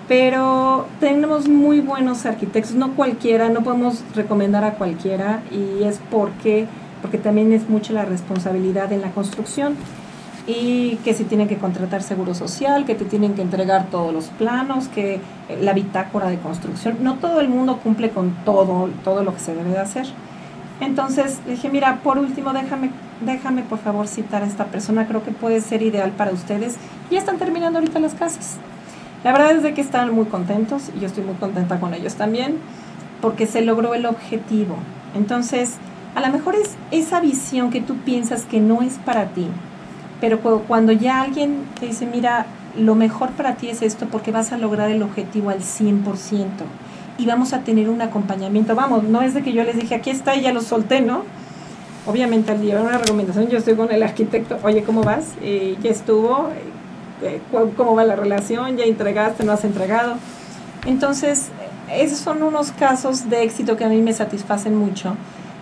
[0.08, 6.66] pero tenemos muy buenos arquitectos, no cualquiera, no podemos recomendar a cualquiera y es porque,
[7.02, 9.76] porque también es mucha la responsabilidad en la construcción
[10.46, 14.26] y que se tienen que contratar seguro social, que te tienen que entregar todos los
[14.26, 15.20] planos, que
[15.60, 19.54] la bitácora de construcción, no todo el mundo cumple con todo, todo lo que se
[19.54, 20.06] debe de hacer.
[20.80, 22.90] Entonces dije, mira, por último, déjame,
[23.24, 26.76] déjame por favor citar a esta persona, creo que puede ser ideal para ustedes.
[27.10, 28.56] Ya están terminando ahorita las casas.
[29.24, 32.14] La verdad es de que están muy contentos y yo estoy muy contenta con ellos
[32.14, 32.58] también,
[33.20, 34.76] porque se logró el objetivo.
[35.16, 35.78] Entonces,
[36.16, 39.46] a lo mejor es esa visión que tú piensas que no es para ti,
[40.18, 44.50] pero cuando ya alguien te dice, mira, lo mejor para ti es esto porque vas
[44.50, 46.46] a lograr el objetivo al 100%
[47.18, 48.74] y vamos a tener un acompañamiento.
[48.74, 51.22] Vamos, no es de que yo les dije, aquí está y ya lo solté, ¿no?
[52.06, 55.34] Obviamente al llevar una recomendación yo estoy con el arquitecto, oye, ¿cómo vas?
[55.42, 56.48] Eh, ya estuvo,
[57.22, 57.40] eh,
[57.76, 58.78] ¿cómo va la relación?
[58.78, 59.44] ¿Ya entregaste?
[59.44, 60.14] ¿No has entregado?
[60.86, 61.48] Entonces,
[61.92, 65.14] esos son unos casos de éxito que a mí me satisfacen mucho.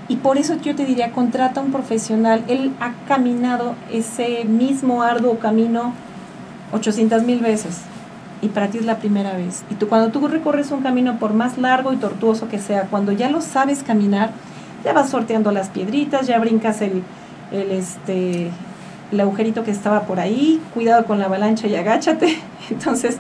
[0.09, 2.45] Y por eso yo te diría, contrata a un profesional.
[2.49, 5.95] Él ha caminado ese mismo arduo camino
[6.73, 7.83] 800 mil veces
[8.45, 9.65] y para ti es la primera vez.
[9.71, 13.13] Y tú cuando tú recorres un camino por más largo y tortuoso que sea, cuando
[13.13, 14.31] ya lo sabes caminar,
[14.85, 17.03] ya vas sorteando las piedritas, ya brincas el,
[17.53, 18.51] el este
[19.13, 22.39] el agujerito que estaba por ahí, cuidado con la avalancha y agáchate.
[22.71, 23.19] Entonces,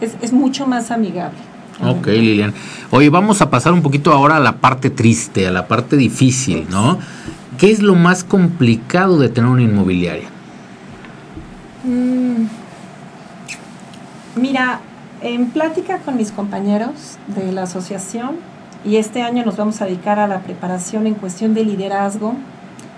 [0.00, 1.38] es, es mucho más amigable.
[1.82, 2.52] Ok, Lilian.
[2.90, 6.66] Oye, vamos a pasar un poquito ahora a la parte triste, a la parte difícil,
[6.70, 6.98] ¿no?
[7.58, 10.28] ¿Qué es lo más complicado de tener una inmobiliaria?
[11.84, 12.46] Mm,
[14.38, 14.80] Mira,
[15.20, 18.36] en plática con mis compañeros de la asociación,
[18.84, 22.34] y este año nos vamos a dedicar a la preparación en cuestión de liderazgo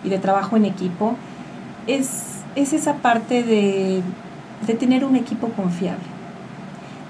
[0.05, 1.17] y de trabajo en equipo,
[1.87, 2.09] es,
[2.57, 4.03] es esa parte de,
[4.67, 6.05] de tener un equipo confiable.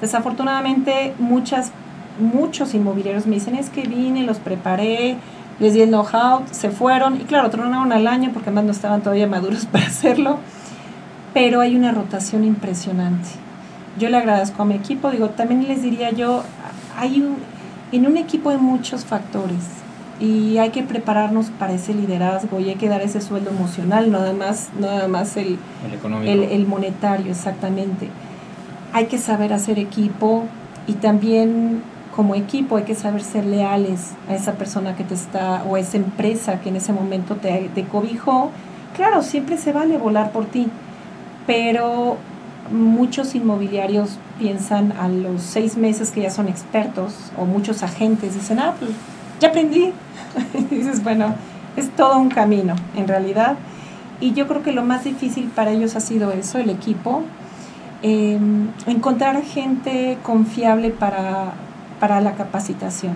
[0.00, 1.72] Desafortunadamente, muchas,
[2.18, 5.16] muchos inmobiliarios me dicen, es que vine, los preparé,
[5.58, 9.02] les di el know-how, se fueron, y claro, tronaron al año porque además no estaban
[9.02, 10.38] todavía maduros para hacerlo,
[11.34, 13.28] pero hay una rotación impresionante.
[13.98, 16.42] Yo le agradezco a mi equipo, digo, también les diría yo,
[16.96, 17.36] hay un,
[17.92, 19.80] en un equipo hay muchos factores
[20.20, 24.32] y hay que prepararnos para ese liderazgo y hay que dar ese sueldo emocional, nada
[24.32, 25.58] más, nada más el,
[26.24, 28.08] el, el, monetario, exactamente.
[28.92, 30.44] Hay que saber hacer equipo
[30.86, 31.82] y también
[32.14, 35.80] como equipo hay que saber ser leales a esa persona que te está, o a
[35.80, 38.50] esa empresa que en ese momento te, te cobijó.
[38.96, 40.68] Claro, siempre se vale volar por ti,
[41.46, 42.16] pero
[42.70, 48.58] muchos inmobiliarios piensan a los seis meses que ya son expertos o muchos agentes dicen,
[48.58, 48.90] ah, pues
[49.40, 49.92] ya aprendí.
[50.70, 51.34] y dices, bueno,
[51.76, 53.56] es todo un camino en realidad.
[54.20, 57.22] Y yo creo que lo más difícil para ellos ha sido eso, el equipo,
[58.02, 61.52] em, encontrar gente confiable para,
[61.98, 63.14] para la capacitación.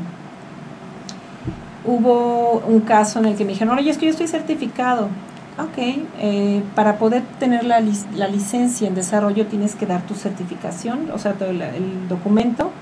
[1.85, 5.09] Hubo un caso en el que me dijeron, oye, es que yo estoy certificado.
[5.57, 5.79] Ok,
[6.19, 7.81] eh, para poder tener la,
[8.17, 12.73] la, licencia en desarrollo tienes que dar tu certificación, o sea, todo el, documento,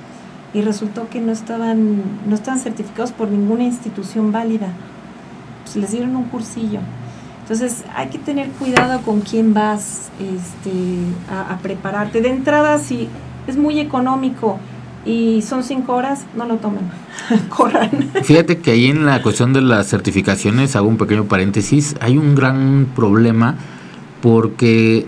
[0.54, 4.68] y resultó que no estaban, no estaban certificados por ninguna institución válida.
[5.64, 6.80] Pues les dieron un cursillo.
[7.42, 10.70] Entonces hay que tener cuidado con quién vas este,
[11.30, 12.20] a, prepararte.
[12.20, 13.08] De entrada, si
[13.46, 14.58] es muy económico
[15.04, 16.90] y son cinco horas, no lo tomen,
[17.48, 17.90] corran.
[18.22, 22.36] Fíjate que ahí en la cuestión de las certificaciones, hago un pequeño paréntesis, hay un
[22.36, 23.56] gran problema
[24.20, 25.06] porque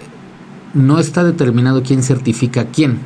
[0.75, 2.99] no está determinado quién certifica a quién.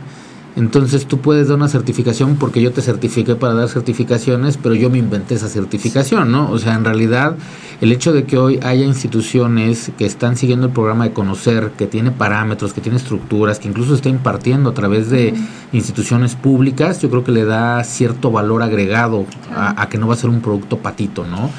[0.59, 4.91] Entonces tú puedes dar una certificación porque yo te certifiqué para dar certificaciones, pero yo
[4.91, 6.51] me inventé esa certificación, ¿no?
[6.51, 7.37] O sea, en realidad
[7.81, 11.87] el hecho de que hoy haya instituciones que están siguiendo el programa de conocer, que
[11.87, 15.33] tiene parámetros, que tiene estructuras, que incluso está impartiendo a través de
[15.73, 20.15] instituciones públicas, yo creo que le da cierto valor agregado a, a que no va
[20.15, 21.51] a ser un producto patito, ¿no?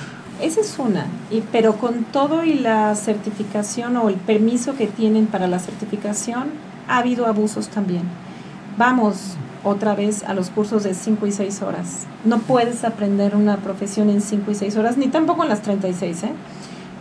[0.41, 5.25] Esa es una, y, pero con todo y la certificación o el permiso que tienen
[5.27, 6.47] para la certificación,
[6.89, 8.03] ha habido abusos también
[8.77, 12.05] vamos otra vez a los cursos de 5 y 6 horas.
[12.25, 16.23] No puedes aprender una profesión en 5 y 6 horas, ni tampoco en las 36,
[16.23, 16.31] ¿eh?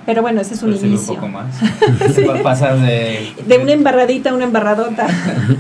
[0.06, 1.14] Pero bueno, ese es un inicio.
[1.14, 1.54] un poco más.
[2.42, 3.34] Pasas de...
[3.46, 5.06] De una embarradita a una embarradota.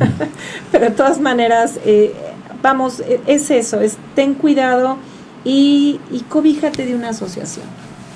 [0.72, 2.14] Pero de todas maneras, eh,
[2.62, 4.96] vamos, e, es eso, es ten cuidado
[5.44, 7.66] y, y cobíjate de una asociación,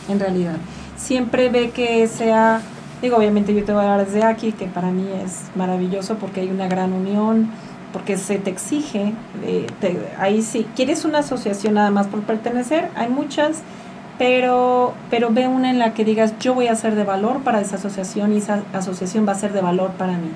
[0.09, 0.57] en realidad.
[0.97, 2.63] Siempre ve que sea,
[3.03, 6.41] digo, obviamente yo te voy a hablar desde aquí, que para mí es maravilloso porque
[6.41, 7.51] hay una gran unión,
[7.93, 9.13] porque se te exige,
[9.45, 9.67] eh,
[10.19, 13.63] ahí sí, quieres una asociación nada más por pertenecer, hay muchas,
[14.19, 17.61] pero, pero ve una en la que digas, yo voy a ser de valor para
[17.61, 20.31] esa asociación y esa asociación va a ser de valor para mí.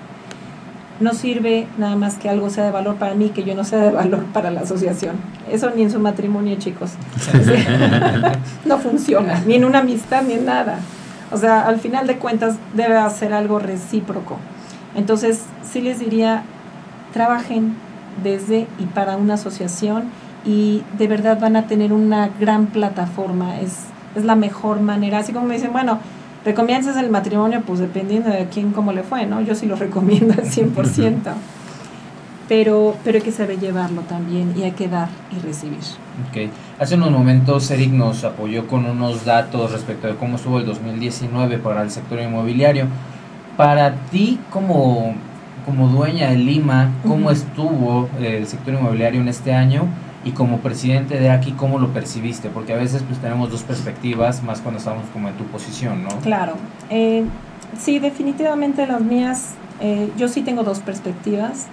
[0.99, 3.81] No sirve nada más que algo sea de valor para mí, que yo no sea
[3.81, 5.17] de valor para la asociación.
[5.51, 6.93] Eso ni en su matrimonio, chicos.
[8.65, 10.79] no funciona, ni en una amistad, ni en nada.
[11.31, 14.39] O sea, al final de cuentas debe hacer algo recíproco.
[14.95, 16.45] Entonces, sí les diría,
[17.17, 17.73] trabajen
[18.23, 20.05] desde y para una asociación
[20.45, 25.33] y de verdad van a tener una gran plataforma, es, es la mejor manera, así
[25.33, 25.99] como me dicen, bueno,
[26.45, 27.63] ¿recomiendas el matrimonio?
[27.67, 29.41] Pues dependiendo de quién, cómo le fue, ¿no?
[29.41, 31.33] Yo sí lo recomiendo al 100%,
[32.51, 35.79] pero, pero hay que saber llevarlo también y hay que dar y recibir.
[36.29, 40.67] Ok, hace unos momentos Eric nos apoyó con unos datos respecto de cómo estuvo el
[40.67, 42.89] 2019 para el sector inmobiliario.
[43.57, 45.15] Para ti, como
[45.67, 49.83] como dueña de Lima, cómo estuvo eh, el sector inmobiliario en este año
[50.25, 54.45] y como presidente de aquí, cómo lo percibiste, porque a veces pues tenemos dos perspectivas,
[54.45, 56.11] más cuando estamos como en tu posición, ¿no?
[56.21, 56.55] Claro,
[56.89, 57.25] eh,
[57.77, 61.67] sí, definitivamente las mías, eh, yo sí tengo dos perspectivas.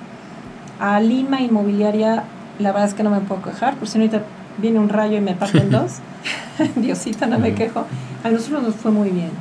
[0.80, 2.24] A Lima Inmobiliaria,
[2.60, 4.24] la verdad es que no me puedo quejar, por si ahorita
[4.58, 6.00] viene un rayo y me parte en dos,
[6.76, 7.86] Diosita, no me quejo.
[8.24, 9.32] A nosotros nos fue muy bien,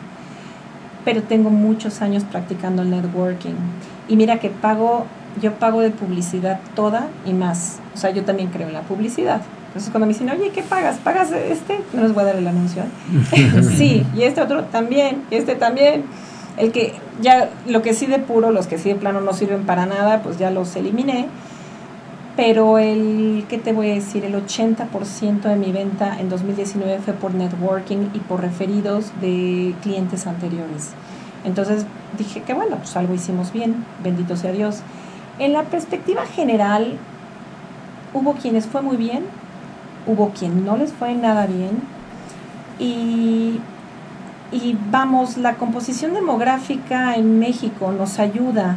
[1.06, 3.54] pero tengo muchos años practicando el networking
[4.12, 5.06] y mira que pago,
[5.40, 7.78] yo pago de publicidad toda y más.
[7.94, 9.40] O sea, yo también creo en la publicidad.
[9.68, 10.98] Entonces cuando me dicen, oye, ¿qué pagas?
[10.98, 11.80] ¿Pagas este?
[11.94, 12.82] No les voy a dar el anuncio.
[13.74, 16.04] sí, y este otro también, y este también.
[16.58, 19.64] El que ya, lo que sí de puro, los que sí de plano no sirven
[19.64, 21.28] para nada, pues ya los eliminé.
[22.36, 24.26] Pero el, ¿qué te voy a decir?
[24.26, 30.26] El 80% de mi venta en 2019 fue por networking y por referidos de clientes
[30.26, 30.90] anteriores.
[31.44, 31.86] Entonces
[32.18, 34.80] dije que bueno, pues algo hicimos bien, bendito sea Dios.
[35.38, 36.98] En la perspectiva general,
[38.14, 39.24] hubo quienes fue muy bien,
[40.06, 41.80] hubo quien no les fue nada bien,
[42.78, 43.60] y,
[44.50, 48.76] y vamos, la composición demográfica en México nos ayuda,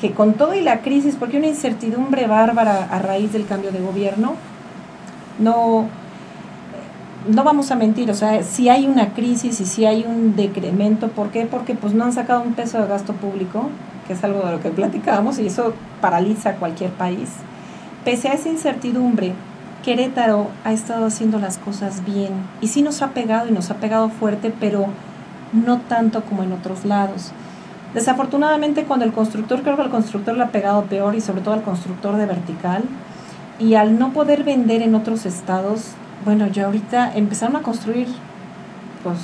[0.00, 3.80] que con todo y la crisis, porque una incertidumbre bárbara a raíz del cambio de
[3.80, 4.34] gobierno,
[5.38, 5.88] no,
[7.28, 11.08] no vamos a mentir, o sea, si hay una crisis y si hay un decremento,
[11.08, 11.46] ¿por qué?
[11.46, 13.70] Porque pues no han sacado un peso de gasto público,
[14.06, 17.30] que es algo de lo que platicábamos, y eso paraliza a cualquier país.
[18.04, 19.32] Pese a esa incertidumbre,
[19.82, 23.76] Querétaro ha estado haciendo las cosas bien y sí nos ha pegado y nos ha
[23.76, 24.86] pegado fuerte, pero
[25.52, 27.32] no tanto como en otros lados.
[27.92, 31.54] Desafortunadamente cuando el constructor, creo que el constructor le ha pegado peor y sobre todo
[31.54, 32.82] al constructor de vertical,
[33.58, 35.92] y al no poder vender en otros estados,
[36.24, 38.08] bueno, ya ahorita empezaron a construir
[39.02, 39.18] pues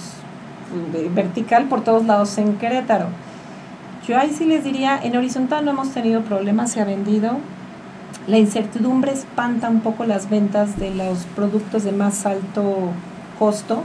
[1.15, 3.07] vertical por todos lados en Querétaro.
[4.07, 7.39] Yo ahí sí les diría, en horizontal no hemos tenido problemas, se ha vendido.
[8.27, 12.91] La incertidumbre espanta un poco las ventas de los productos de más alto
[13.39, 13.83] costo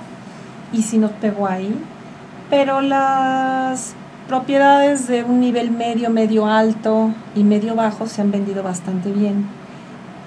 [0.73, 1.73] y sí nos pegó ahí.
[2.49, 3.93] Pero las
[4.28, 9.47] propiedades de un nivel medio, medio alto y medio bajo se han vendido bastante bien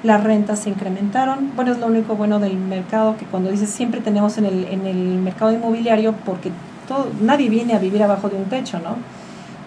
[0.02, 1.52] las rentas se incrementaron.
[1.56, 4.86] Bueno, es lo único bueno del mercado que cuando dices siempre tenemos en el, en
[4.86, 6.50] el mercado inmobiliario porque
[6.86, 8.96] todo, nadie viene a vivir abajo de un techo, ¿no?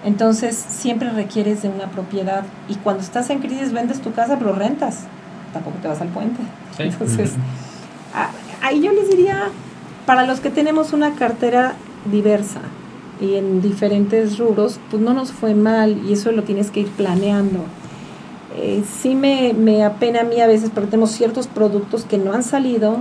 [0.04, 4.54] Entonces siempre requieres de una propiedad y cuando estás en crisis vendes tu casa pero
[4.54, 5.02] rentas,
[5.54, 6.42] tampoco te vas al puente.
[6.80, 7.34] Entonces,
[8.64, 9.50] ahí yo les diría,
[10.08, 11.74] para los que tenemos una cartera
[12.10, 12.62] diversa
[13.20, 16.88] y en diferentes rubros, pues no nos fue mal y eso lo tienes que ir
[16.88, 17.66] planeando
[18.56, 22.34] eh, sí me, me, apena a mí a veces porque tenemos ciertos productos que no
[22.34, 23.00] han salido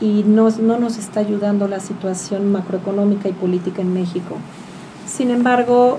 [0.00, 4.36] y no, no nos está ayudando la situación macroeconómica y política en México.
[5.06, 5.98] Sin embargo,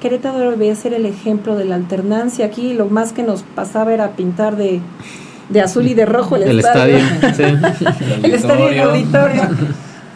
[0.00, 2.46] Querétaro debía ser el ejemplo de la alternancia.
[2.46, 4.80] Aquí lo más que nos pasaba era pintar de,
[5.48, 6.98] de azul y de rojo el, estadio.
[8.22, 9.42] el estadio y el auditorio.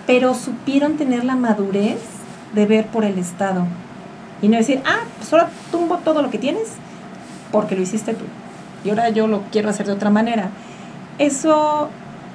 [0.07, 2.01] Pero supieron tener la madurez
[2.55, 3.67] de ver por el Estado.
[4.43, 6.75] Y no decir, ah, pues ahora tumbo todo lo que tienes
[7.53, 8.25] porque lo hiciste tú.
[8.85, 10.51] Y ahora yo lo quiero hacer de otra manera.
[11.19, 11.89] Eso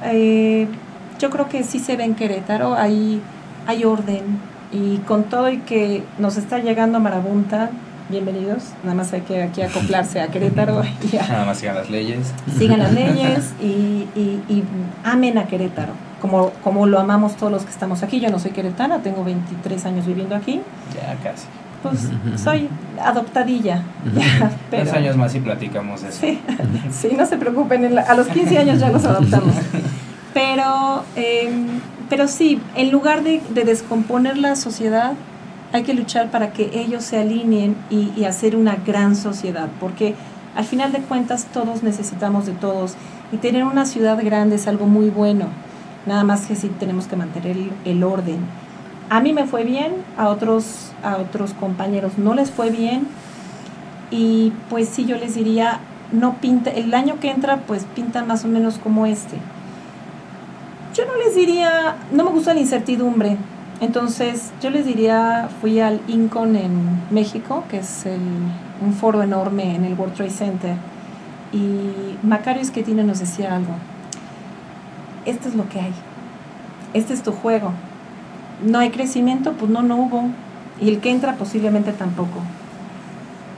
[0.03, 0.67] eh,
[1.19, 3.21] yo creo que sí se ve en Querétaro, hay,
[3.67, 4.39] hay orden.
[4.71, 7.69] Y con todo y que nos está llegando Marabunta,
[8.09, 8.63] bienvenidos.
[8.83, 10.81] Nada más hay que aquí acoplarse a Querétaro.
[11.29, 12.33] Nada más sigan las leyes.
[12.57, 14.63] Sigan las leyes y, y,
[15.03, 18.19] amen a Querétaro, como, como lo amamos todos los que estamos aquí.
[18.19, 20.61] Yo no soy queretana, tengo 23 años viviendo aquí.
[20.93, 21.45] Ya casi.
[21.83, 22.09] Pues
[22.41, 22.69] soy
[22.99, 23.83] adoptadilla.
[24.71, 26.17] Dos años más y platicamos eso.
[26.19, 26.39] Sí,
[26.91, 29.53] sí no se preocupen, a los 15 años ya los adoptamos.
[30.33, 31.67] Pero, em,
[32.09, 35.13] pero sí, en lugar de, de descomponer la sociedad,
[35.73, 40.13] hay que luchar para que ellos se alineen y, hacer una gran sociedad, porque
[40.55, 42.93] al final de cuentas todos necesitamos de todos
[43.31, 45.47] y tener una ciudad grande es algo muy bueno,
[46.05, 48.37] nada más que sí tenemos que mantener el, orden.
[49.09, 53.07] A mí me fue bien, a otros, a otros compañeros no les fue bien
[54.09, 55.79] y pues sí yo les diría,
[56.11, 59.37] no pinta, el año que entra pues pinta más o menos como este.
[60.95, 63.37] Yo no les diría, no me gusta la incertidumbre,
[63.83, 68.05] entonces, yo les diría, fui al Incon en México, que es
[68.81, 70.75] un foro enorme en el World Trade Center,
[71.51, 73.73] y Macario Schettino nos decía algo.
[75.25, 75.93] Esto es lo que hay.
[76.93, 77.73] Este es tu juego.
[78.61, 80.25] No hay crecimiento, pues no, no hubo.
[80.81, 82.41] Y el que entra posiblemente tampoco.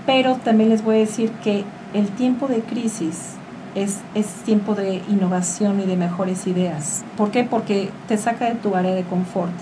[0.05, 3.33] Pero también les voy a decir que el tiempo de crisis
[3.73, 7.03] es, es, tiempo de innovación y de mejores ideas.
[7.17, 7.43] ¿Por qué?
[7.43, 9.53] Porque te saca de tu área de confort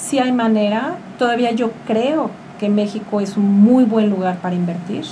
[0.00, 5.04] si hay manera, todavía yo creo que México es un muy buen lugar para invertir.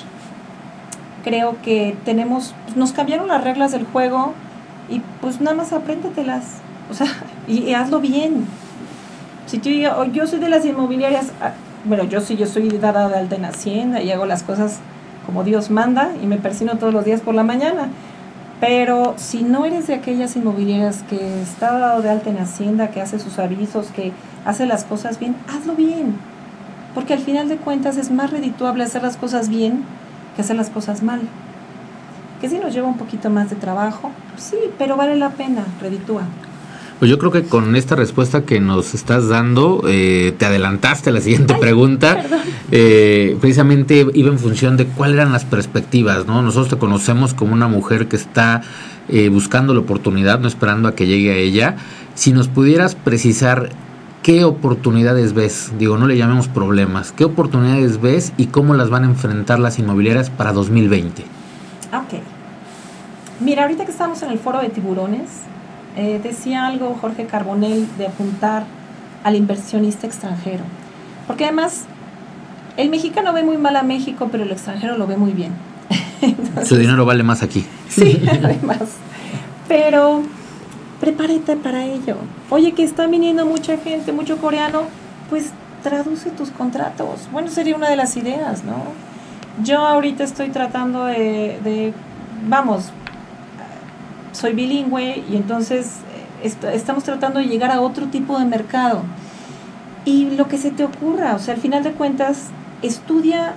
[1.24, 4.32] Creo que tenemos, nos cambiaron las reglas del juego
[4.88, 6.44] y pues nada más apréndetelas,
[6.90, 7.06] o sea,
[7.48, 8.46] y, hazlo bien.
[9.48, 11.52] Si yo, yo soy de las inmobiliarias, ah,
[11.86, 14.78] bueno, yo sí, yo soy dada de alta en Hacienda y hago las cosas
[15.24, 17.88] como Dios manda y me persino todos los días por la mañana.
[18.60, 23.00] Pero si no eres de aquellas inmobiliarias que está dado de alta en Hacienda, que
[23.00, 24.12] hace sus avisos, que
[24.44, 26.16] hace las cosas bien, hazlo bien.
[26.94, 29.82] Porque al final de cuentas es más redituable hacer las cosas bien
[30.36, 31.22] que hacer las cosas mal.
[32.42, 36.24] Que si nos lleva un poquito más de trabajo, sí, pero vale la pena, reditúa.
[36.98, 41.12] Pues yo creo que con esta respuesta que nos estás dando, eh, te adelantaste a
[41.12, 42.24] la siguiente pregunta.
[42.72, 46.42] Eh, precisamente iba en función de cuáles eran las perspectivas, ¿no?
[46.42, 48.62] Nosotros te conocemos como una mujer que está
[49.08, 51.76] eh, buscando la oportunidad, no esperando a que llegue a ella.
[52.14, 53.70] Si nos pudieras precisar
[54.24, 59.04] qué oportunidades ves, digo, no le llamemos problemas, qué oportunidades ves y cómo las van
[59.04, 61.22] a enfrentar las inmobiliarias para 2020.
[61.94, 62.22] Ok.
[63.40, 65.44] Mira, ahorita que estamos en el foro de tiburones,
[65.96, 68.64] eh, decía algo Jorge Carbonell de apuntar
[69.24, 70.64] al inversionista extranjero.
[71.26, 71.84] Porque además,
[72.76, 75.52] el mexicano ve muy mal a México, pero el extranjero lo ve muy bien.
[76.64, 77.64] Su dinero vale más aquí.
[77.88, 78.82] Sí, además.
[79.66, 80.22] Pero
[81.00, 82.16] prepárate para ello.
[82.50, 84.82] Oye, que está viniendo mucha gente, mucho coreano,
[85.28, 85.50] pues
[85.82, 87.28] traduce tus contratos.
[87.32, 88.82] Bueno, sería una de las ideas, ¿no?
[89.62, 91.92] Yo ahorita estoy tratando de
[92.46, 92.90] vamos,
[94.38, 95.96] soy bilingüe y entonces
[96.42, 99.02] eh, estamos tratando de llegar a otro tipo de mercado.
[100.04, 102.44] Y lo que se te ocurra, o sea, al final de cuentas,
[102.82, 103.54] estudia,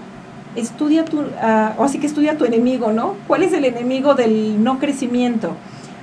[0.55, 1.25] estudia tu, uh,
[1.77, 3.15] o así que estudia tu enemigo, ¿no?
[3.27, 5.51] ¿Cuál es el enemigo del no crecimiento?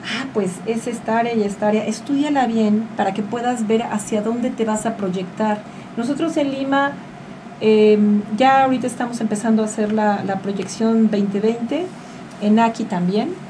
[0.05, 1.85] Ah, pues es esta área y esta área.
[1.85, 5.61] Estudiala bien para que puedas ver hacia dónde te vas a proyectar.
[5.97, 6.93] Nosotros en Lima
[7.61, 11.85] em, ya ahorita estamos empezando a hacer la, la proyección 2020,
[12.41, 13.48] en aquí también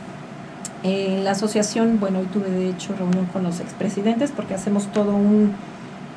[0.83, 5.15] en la asociación, bueno, hoy tuve de hecho reunión con los expresidentes porque hacemos todo
[5.15, 5.53] un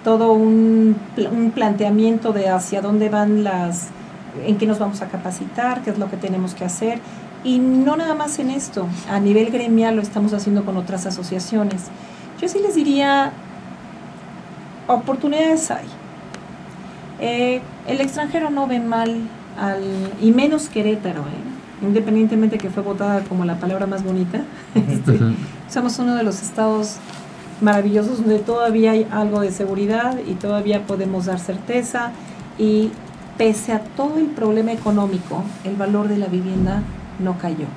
[0.03, 0.95] todo un,
[1.31, 3.89] un, planteamiento de hacia dónde van las,
[4.45, 6.99] en qué nos vamos a capacitar, qué es lo que tenemos que hacer.
[7.43, 11.87] Y no nada más en esto, a nivel gremial lo estamos haciendo con otras asociaciones.
[12.39, 13.31] Yo sí les diría,
[14.87, 15.85] oportunidades hay.
[17.19, 19.21] Eh, el extranjero no ve mal,
[19.59, 19.83] al,
[20.21, 21.50] y menos Querétaro, ¿eh?
[21.81, 24.41] Independientemente que fue votada como la palabra más bonita,
[24.75, 25.19] este,
[25.69, 26.97] somos uno de los estados
[27.61, 32.11] maravillosos donde todavía hay algo de seguridad y todavía podemos dar certeza
[32.57, 32.91] y
[33.37, 36.81] pese a todo el problema económico, el valor de la vivienda
[37.19, 37.67] no cayó.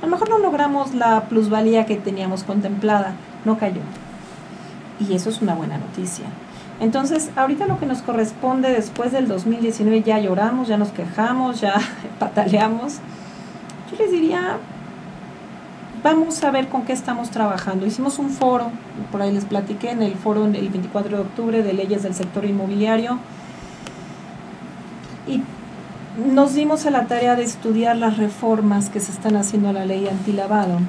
[0.00, 3.80] A lo mejor no logramos la plusvalía que teníamos contemplada, no cayó.
[4.98, 6.26] Y eso es una buena noticia.
[6.82, 11.76] Entonces, ahorita lo que nos corresponde después del 2019, ya lloramos, ya nos quejamos, ya
[12.18, 12.94] pataleamos.
[13.88, 14.58] Yo les diría,
[16.02, 17.86] vamos a ver con qué estamos trabajando.
[17.86, 18.72] Hicimos un foro,
[19.12, 22.44] por ahí les platiqué, en el foro el 24 de octubre de leyes del sector
[22.44, 23.20] inmobiliario.
[25.28, 25.40] Y
[26.32, 29.86] nos dimos a la tarea de estudiar las reformas que se están haciendo a la
[29.86, 30.80] ley antilavado.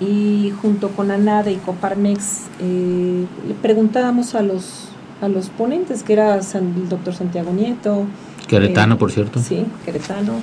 [0.00, 4.88] Y junto con ANADE y Coparmex eh, le preguntábamos a los,
[5.20, 8.06] a los ponentes, que era el doctor Santiago Nieto.
[8.48, 9.40] Queretano, eh, por cierto.
[9.40, 10.34] Sí, Queretano.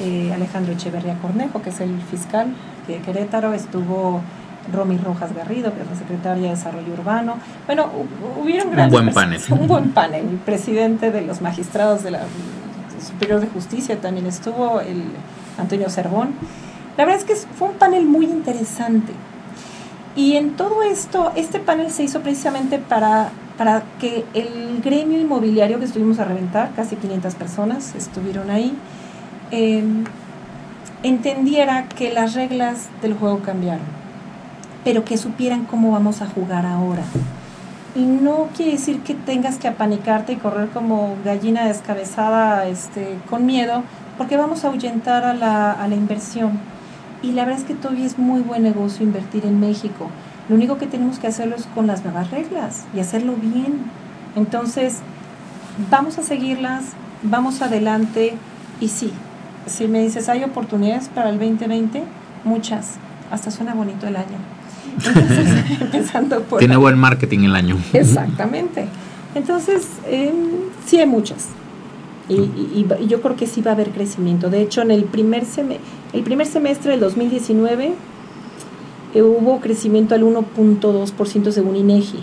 [0.00, 2.48] Eh, Alejandro Echeverría Cornejo, que es el fiscal
[2.88, 4.20] de Querétaro, estuvo
[4.72, 7.36] Romy Rojas Garrido, que es la secretaria de Desarrollo Urbano.
[7.66, 7.88] Bueno,
[8.42, 8.98] hubieron grandes...
[8.98, 9.40] Un buen panel.
[9.50, 10.28] Un buen panel.
[10.28, 12.22] El presidente de los magistrados de la
[13.06, 15.04] Superior de Justicia también estuvo, el
[15.58, 16.30] Antonio Cervón.
[16.96, 19.12] La verdad es que fue un panel muy interesante.
[20.16, 25.80] Y en todo esto, este panel se hizo precisamente para, para que el gremio inmobiliario
[25.80, 28.76] que estuvimos a reventar, casi 500 personas estuvieron ahí,
[29.50, 30.04] em,
[31.02, 33.84] entendiera que las reglas del juego cambiaron,
[34.84, 37.02] pero que supieran cómo vamos a jugar ahora.
[37.96, 43.46] Y no quiere decir que tengas que apanicarte y correr como gallina descabezada este, con
[43.46, 43.82] miedo,
[44.16, 46.73] porque vamos a ahuyentar a la, a la inversión
[47.24, 50.10] y la verdad es que todavía es muy buen negocio invertir en México.
[50.48, 53.78] Lo único que tenemos que hacerlo es con las nuevas reglas y hacerlo bien.
[54.36, 54.98] Entonces,
[55.90, 56.84] vamos a seguirlas,
[57.22, 58.34] vamos adelante
[58.78, 59.10] y sí,
[59.66, 62.02] si me dices, ¿hay oportunidades para el 2020?
[62.44, 62.96] Muchas.
[63.30, 64.36] Hasta suena bonito el año.
[65.06, 66.58] Entonces, empezando por...
[66.58, 67.78] Tiene buen marketing el año.
[67.94, 68.86] Exactamente.
[69.34, 70.34] Entonces, em,
[70.84, 71.48] sí hay muchas.
[72.28, 74.48] Y, yo creo que sí va a haber crecimiento.
[74.50, 75.44] De hecho, en el primer,
[76.12, 77.92] el primer semestre del 2019
[79.14, 82.18] eh, hubo crecimiento al 1.2% según INEGI,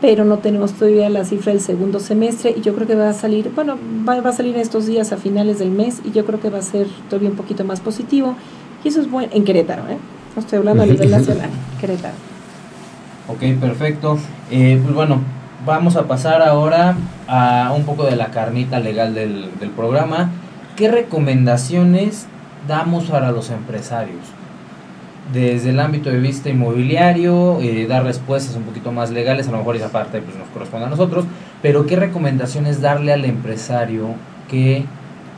[0.00, 3.12] pero no tenemos todavía la cifra del segundo semestre y yo creo que va a
[3.12, 3.76] salir, bueno,
[4.08, 6.62] va, a salir estos días a finales del mes y yo creo que va a
[6.62, 8.34] ser todavía un poquito más positivo
[8.82, 9.98] y eso es bueno en Querétaro, ¿eh?
[10.34, 11.50] No estoy hablando a nivel nacional,
[11.80, 12.14] Querétaro.
[13.28, 14.18] Ok, perfecto.
[14.50, 15.20] Eh, pues bueno,
[15.64, 16.94] vamos a pasar ahora
[17.26, 20.30] a un poco de la carnita legal del, programa.
[20.76, 22.26] ¿Qué recomendaciones
[22.68, 24.22] damos para los empresarios?
[25.32, 29.58] Desde el ámbito de vista inmobiliario, eh, dar respuestas un poquito más legales, a lo
[29.58, 31.24] mejor esa parte pues, nos corresponde a nosotros,
[31.62, 34.08] pero ¿qué recomendaciones darle al empresario
[34.50, 34.84] que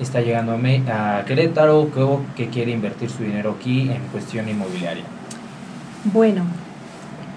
[0.00, 5.04] está llegando a, a Querétaro, que, que quiere invertir su dinero aquí en cuestión inmobiliaria?
[6.12, 6.42] Bueno,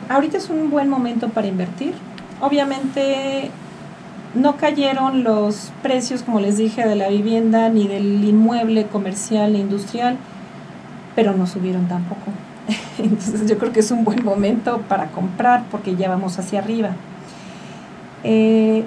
[0.10, 1.94] ahorita es un buen momento para invertir
[2.42, 3.52] Obviamente
[4.36, 9.62] no cayeron los precios, como les dije, de la vivienda, ni del inmueble comercial ni
[9.62, 10.18] industrial,
[11.16, 12.32] pero no subieron tampoco.
[12.98, 16.92] Entonces yo creo que es un buen momento para comprar porque ya vamos hacia arriba.
[18.24, 18.86] Eh,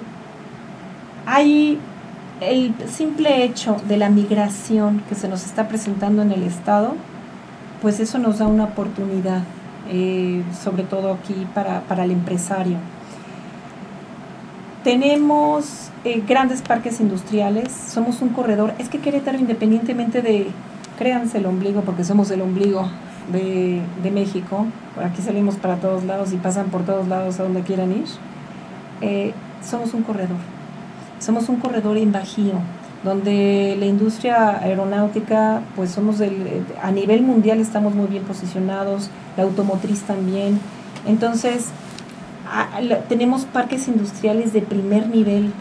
[1.25, 1.79] hay
[2.41, 6.95] el simple hecho de la migración que se nos está presentando en el Estado,
[7.81, 9.41] pues eso nos da una oportunidad,
[9.89, 12.77] eh, sobre todo aquí para, para el empresario.
[14.83, 18.73] Tenemos eh, grandes parques industriales, somos un corredor.
[18.79, 20.47] Es que Querétaro, independientemente de,
[20.97, 22.89] créanse el ombligo, porque somos el ombligo
[23.31, 27.61] de, México, por aquí salimos para todos lados y pasan por todos lados a donde
[27.61, 28.05] quieran ir,
[29.01, 30.37] eh, somos un corredor.
[31.19, 32.55] Somos un corredor en Bajío,
[33.05, 39.43] donde la industria aeronáutica, pues somos del, a nivel mundial estamos muy bien posicionados, la
[39.43, 40.59] automotriz también.
[41.05, 41.69] Entonces,
[43.09, 45.51] tenemos parques industriales de primer nivel.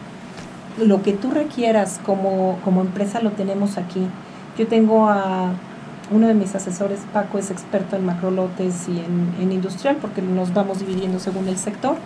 [0.79, 4.07] Lo que tú requieras como, empresa lo tenemos aquí.
[4.59, 5.53] Yo tengo a
[6.11, 9.01] uno de mis asesores, Paco, es experto en macrolotes y
[9.41, 11.97] en, industrial porque nos vamos dividiendo según el sector.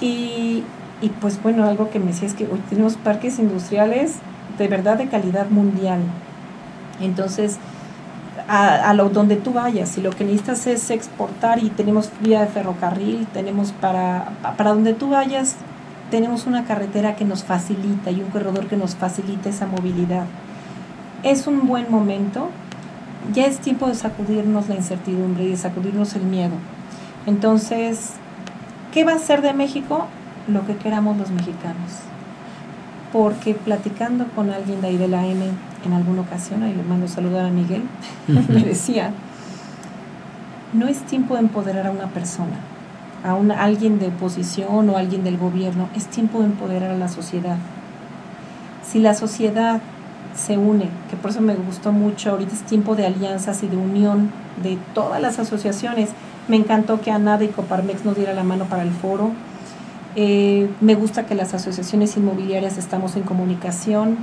[0.00, 0.64] Y,
[1.00, 4.16] y, pues bueno, algo que me decía es que hoy tenemos parques industriales
[4.58, 6.00] de verdad de calidad mundial.
[7.00, 7.58] Entonces,
[8.48, 9.88] a, lo donde tú vayas.
[9.88, 14.94] Si lo que necesitas es exportar y tenemos vía de ferrocarril, tenemos para, para donde
[14.94, 15.56] tú vayas,
[16.10, 20.26] tenemos una carretera que nos facilita y un corredor que nos facilita esa movilidad.
[21.22, 22.50] Es un buen momento.
[23.32, 26.54] Ya es tiempo de sacudirnos la incertidumbre y de sacudirnos el miedo.
[27.26, 28.10] Entonces,
[28.92, 30.06] ¿qué va a ser de México?
[30.46, 32.04] Lo que queramos los mexicanos.
[33.14, 35.46] Porque platicando con alguien de ahí de la M,
[35.86, 37.84] en alguna ocasión, ahí le mando saludar a Miguel,
[38.26, 39.12] me decía,
[40.72, 42.56] no es tiempo de empoderar a una persona,
[43.24, 47.06] a, una, alguien de oposición o alguien del gobierno, es tiempo de empoderar a la
[47.06, 47.56] sociedad.
[48.84, 49.80] Si la sociedad
[50.34, 53.76] se une, que por eso me gustó mucho, ahorita es tiempo de alianzas y de
[53.76, 56.10] unión de todas las asociaciones.
[56.48, 59.30] Me encantó que ANADA y Coparmex nos diera la mano para el foro.
[60.16, 64.18] Eh, me gusta que las asociaciones inmobiliarias estamos en comunicación.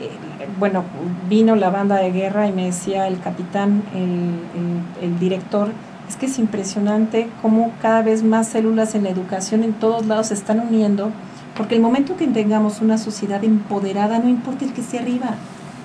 [0.00, 0.10] Eh,
[0.58, 0.84] bueno,
[1.28, 5.70] vino la banda de guerra y me decía el capitán, el, director,
[6.08, 10.28] es que es impresionante cómo cada vez más células en la educación en todos lados
[10.28, 11.10] se están uniendo,
[11.56, 15.34] porque el momento que tengamos una sociedad empoderada, no importa el que esté arriba,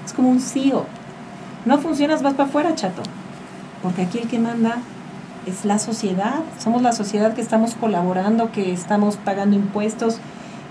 [0.05, 0.85] es como un CEO.
[1.65, 3.01] No funcionas, vas para afuera, chato,
[3.81, 4.77] porque aquí el que manda
[5.45, 10.17] es la sociedad, somos la sociedad que estamos colaborando, que estamos pagando impuestos,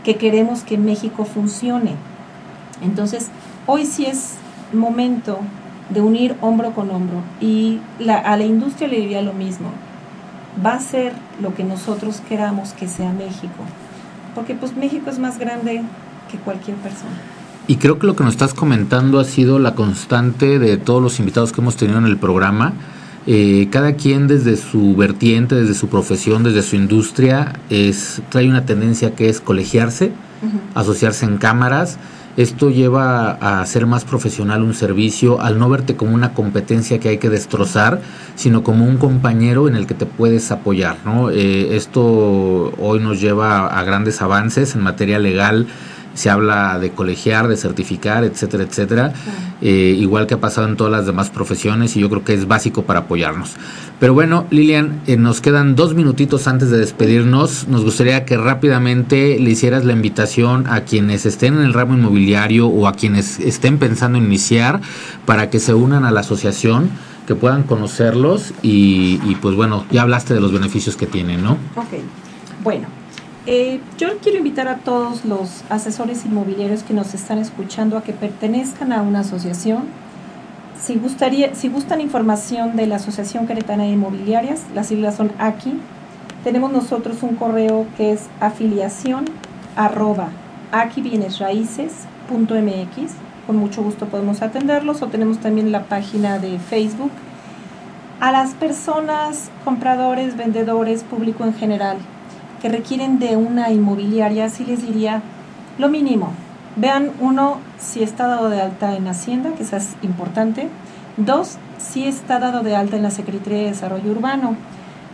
[0.05, 1.95] que queremos que México funcione.
[2.83, 3.29] Entonces,
[3.67, 4.35] hoy sí es
[4.73, 5.39] momento
[5.91, 7.23] de unir hombro con hombro.
[7.41, 9.71] Y a la industria le diría lo mismo.
[10.65, 13.65] Va a ser lo que nosotros queramos que sea México.
[14.35, 15.83] Porque pues México es más grande
[16.31, 17.13] que cualquier persona.
[17.69, 21.21] Y creo que lo que nos estás comentando ha sido la constante de todos los
[21.21, 22.73] invitados que hemos tenido en el programa.
[23.27, 28.67] Eh, cada quien desde su vertiente, desde su profesión, desde su industria, es, trae una
[28.67, 30.13] tendencia que es colegiarse,
[30.75, 31.99] asociarse en cámaras
[32.37, 37.11] esto lleva a ser más profesional un servicio, al no verte como una competencia que
[37.11, 38.01] hay que destrozar,
[38.37, 40.97] sino como un compañero en el que te puedes apoyar.
[41.05, 41.29] ¿no?
[41.29, 45.67] Eh, esto hoy nos lleva a grandes avances en materia legal
[46.15, 49.13] se habla de colegiar, de certificar, etcétera, etcétera,
[49.61, 52.47] eh, igual que ha pasado en todas las demás profesiones y yo creo que es
[52.47, 53.57] básico para apoyarnos.
[53.99, 57.69] Pero bueno, Lilian, eh, nos quedan dos minutitos antes de despedirnos.
[57.69, 62.67] Nos gustaría que rápidamente le hicieras la invitación a quienes estén en el ramo inmobiliario
[62.67, 64.81] o a quienes estén pensando en iniciar
[65.25, 66.91] para que se unan a la asociación
[67.27, 71.53] que puedan conocerlos y, y pues bueno, ya hablaste de los beneficios que tienen, ¿no?
[71.77, 72.01] Ok,
[72.65, 72.89] bueno,
[73.47, 78.13] eh, yo quiero invitar a todos los asesores inmobiliarios que nos están escuchando a que
[78.13, 79.85] pertenezcan a una asociación.
[80.81, 85.81] Si, gustaría, si gustan información de la Asociación Queretana de Inmobiliarias, las siglas son AQUI.
[86.45, 89.25] Tenemos nosotros un correo que es afiliación
[89.77, 90.31] arroba
[92.31, 93.13] mx
[93.47, 97.11] Con mucho gusto podemos atenderlos o tenemos también la página de Facebook.
[98.21, 101.99] A las personas, compradores, vendedores, público en general,
[102.63, 105.21] que requieren de una inmobiliaria, sí les diría
[105.79, 106.33] lo mínimo.
[106.77, 110.69] Vean, uno, si está dado de alta en Hacienda, que es importante.
[111.17, 114.55] Dos, si está dado de alta en la Secretaría de Desarrollo Urbano.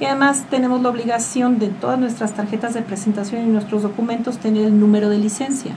[0.00, 4.66] Y además tenemos la obligación de todas nuestras tarjetas de presentación y nuestros documentos tener
[4.66, 5.72] el número de licencia.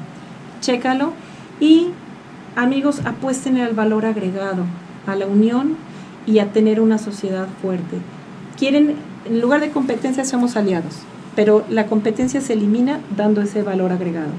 [0.61, 1.13] Chécalo
[1.59, 1.87] y
[2.55, 4.63] amigos apuesten al valor agregado,
[5.07, 5.75] a la unión
[6.27, 7.97] y a tener una sociedad fuerte.
[8.57, 8.95] Quieren,
[9.25, 10.99] en lugar de competencia somos aliados,
[11.35, 14.31] pero la competencia se elimina dando ese valor agregado.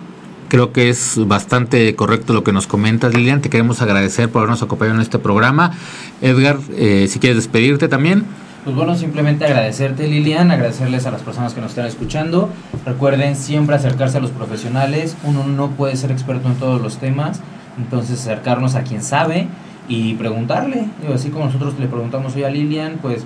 [0.52, 3.40] Creo que es bastante correcto lo que nos comentas, Lilian.
[3.40, 5.72] Te queremos agradecer por habernos acompañado en este programa.
[6.20, 8.26] Edgar, eh, si quieres despedirte también.
[8.62, 12.50] Pues bueno, simplemente agradecerte Lilian, agradecerles a las personas que nos están escuchando.
[12.84, 15.16] Recuerden siempre acercarse a los profesionales.
[15.24, 17.40] Uno no puede ser experto en todos los temas,
[17.78, 19.48] entonces acercarnos a quien sabe
[19.88, 20.84] y preguntarle.
[21.14, 23.24] así como nosotros le preguntamos hoy a Lilian, pues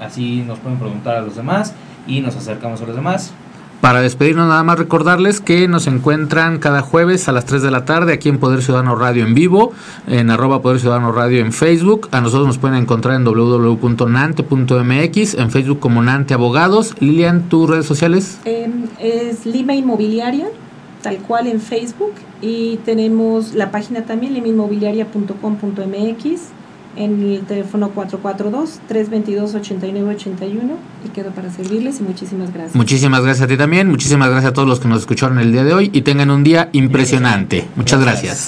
[0.00, 1.74] así nos pueden preguntar a los demás
[2.06, 3.32] y nos acercamos a los demás.
[3.80, 7.84] Para despedirnos nada más recordarles que nos encuentran cada jueves a las 3 de la
[7.84, 9.72] tarde aquí en Poder Ciudadano Radio en vivo,
[10.08, 12.08] en arroba Poder Ciudadano Radio en Facebook.
[12.10, 16.96] A nosotros nos pueden encontrar en www.nante.mx, en Facebook como Nante Abogados.
[16.98, 18.40] Lilian, ¿tus redes sociales?
[18.44, 20.48] Em, es Lima Inmobiliaria,
[21.00, 22.14] tal cual en Facebook.
[22.42, 26.57] Y tenemos la página también, limainmobiliaria.com.mx
[26.98, 32.74] en el teléfono 442-322-8981 y quedo para servirles y muchísimas gracias.
[32.74, 35.62] Muchísimas gracias a ti también, muchísimas gracias a todos los que nos escucharon el día
[35.64, 37.66] de hoy y tengan un día impresionante.
[37.76, 38.46] Muchas gracias.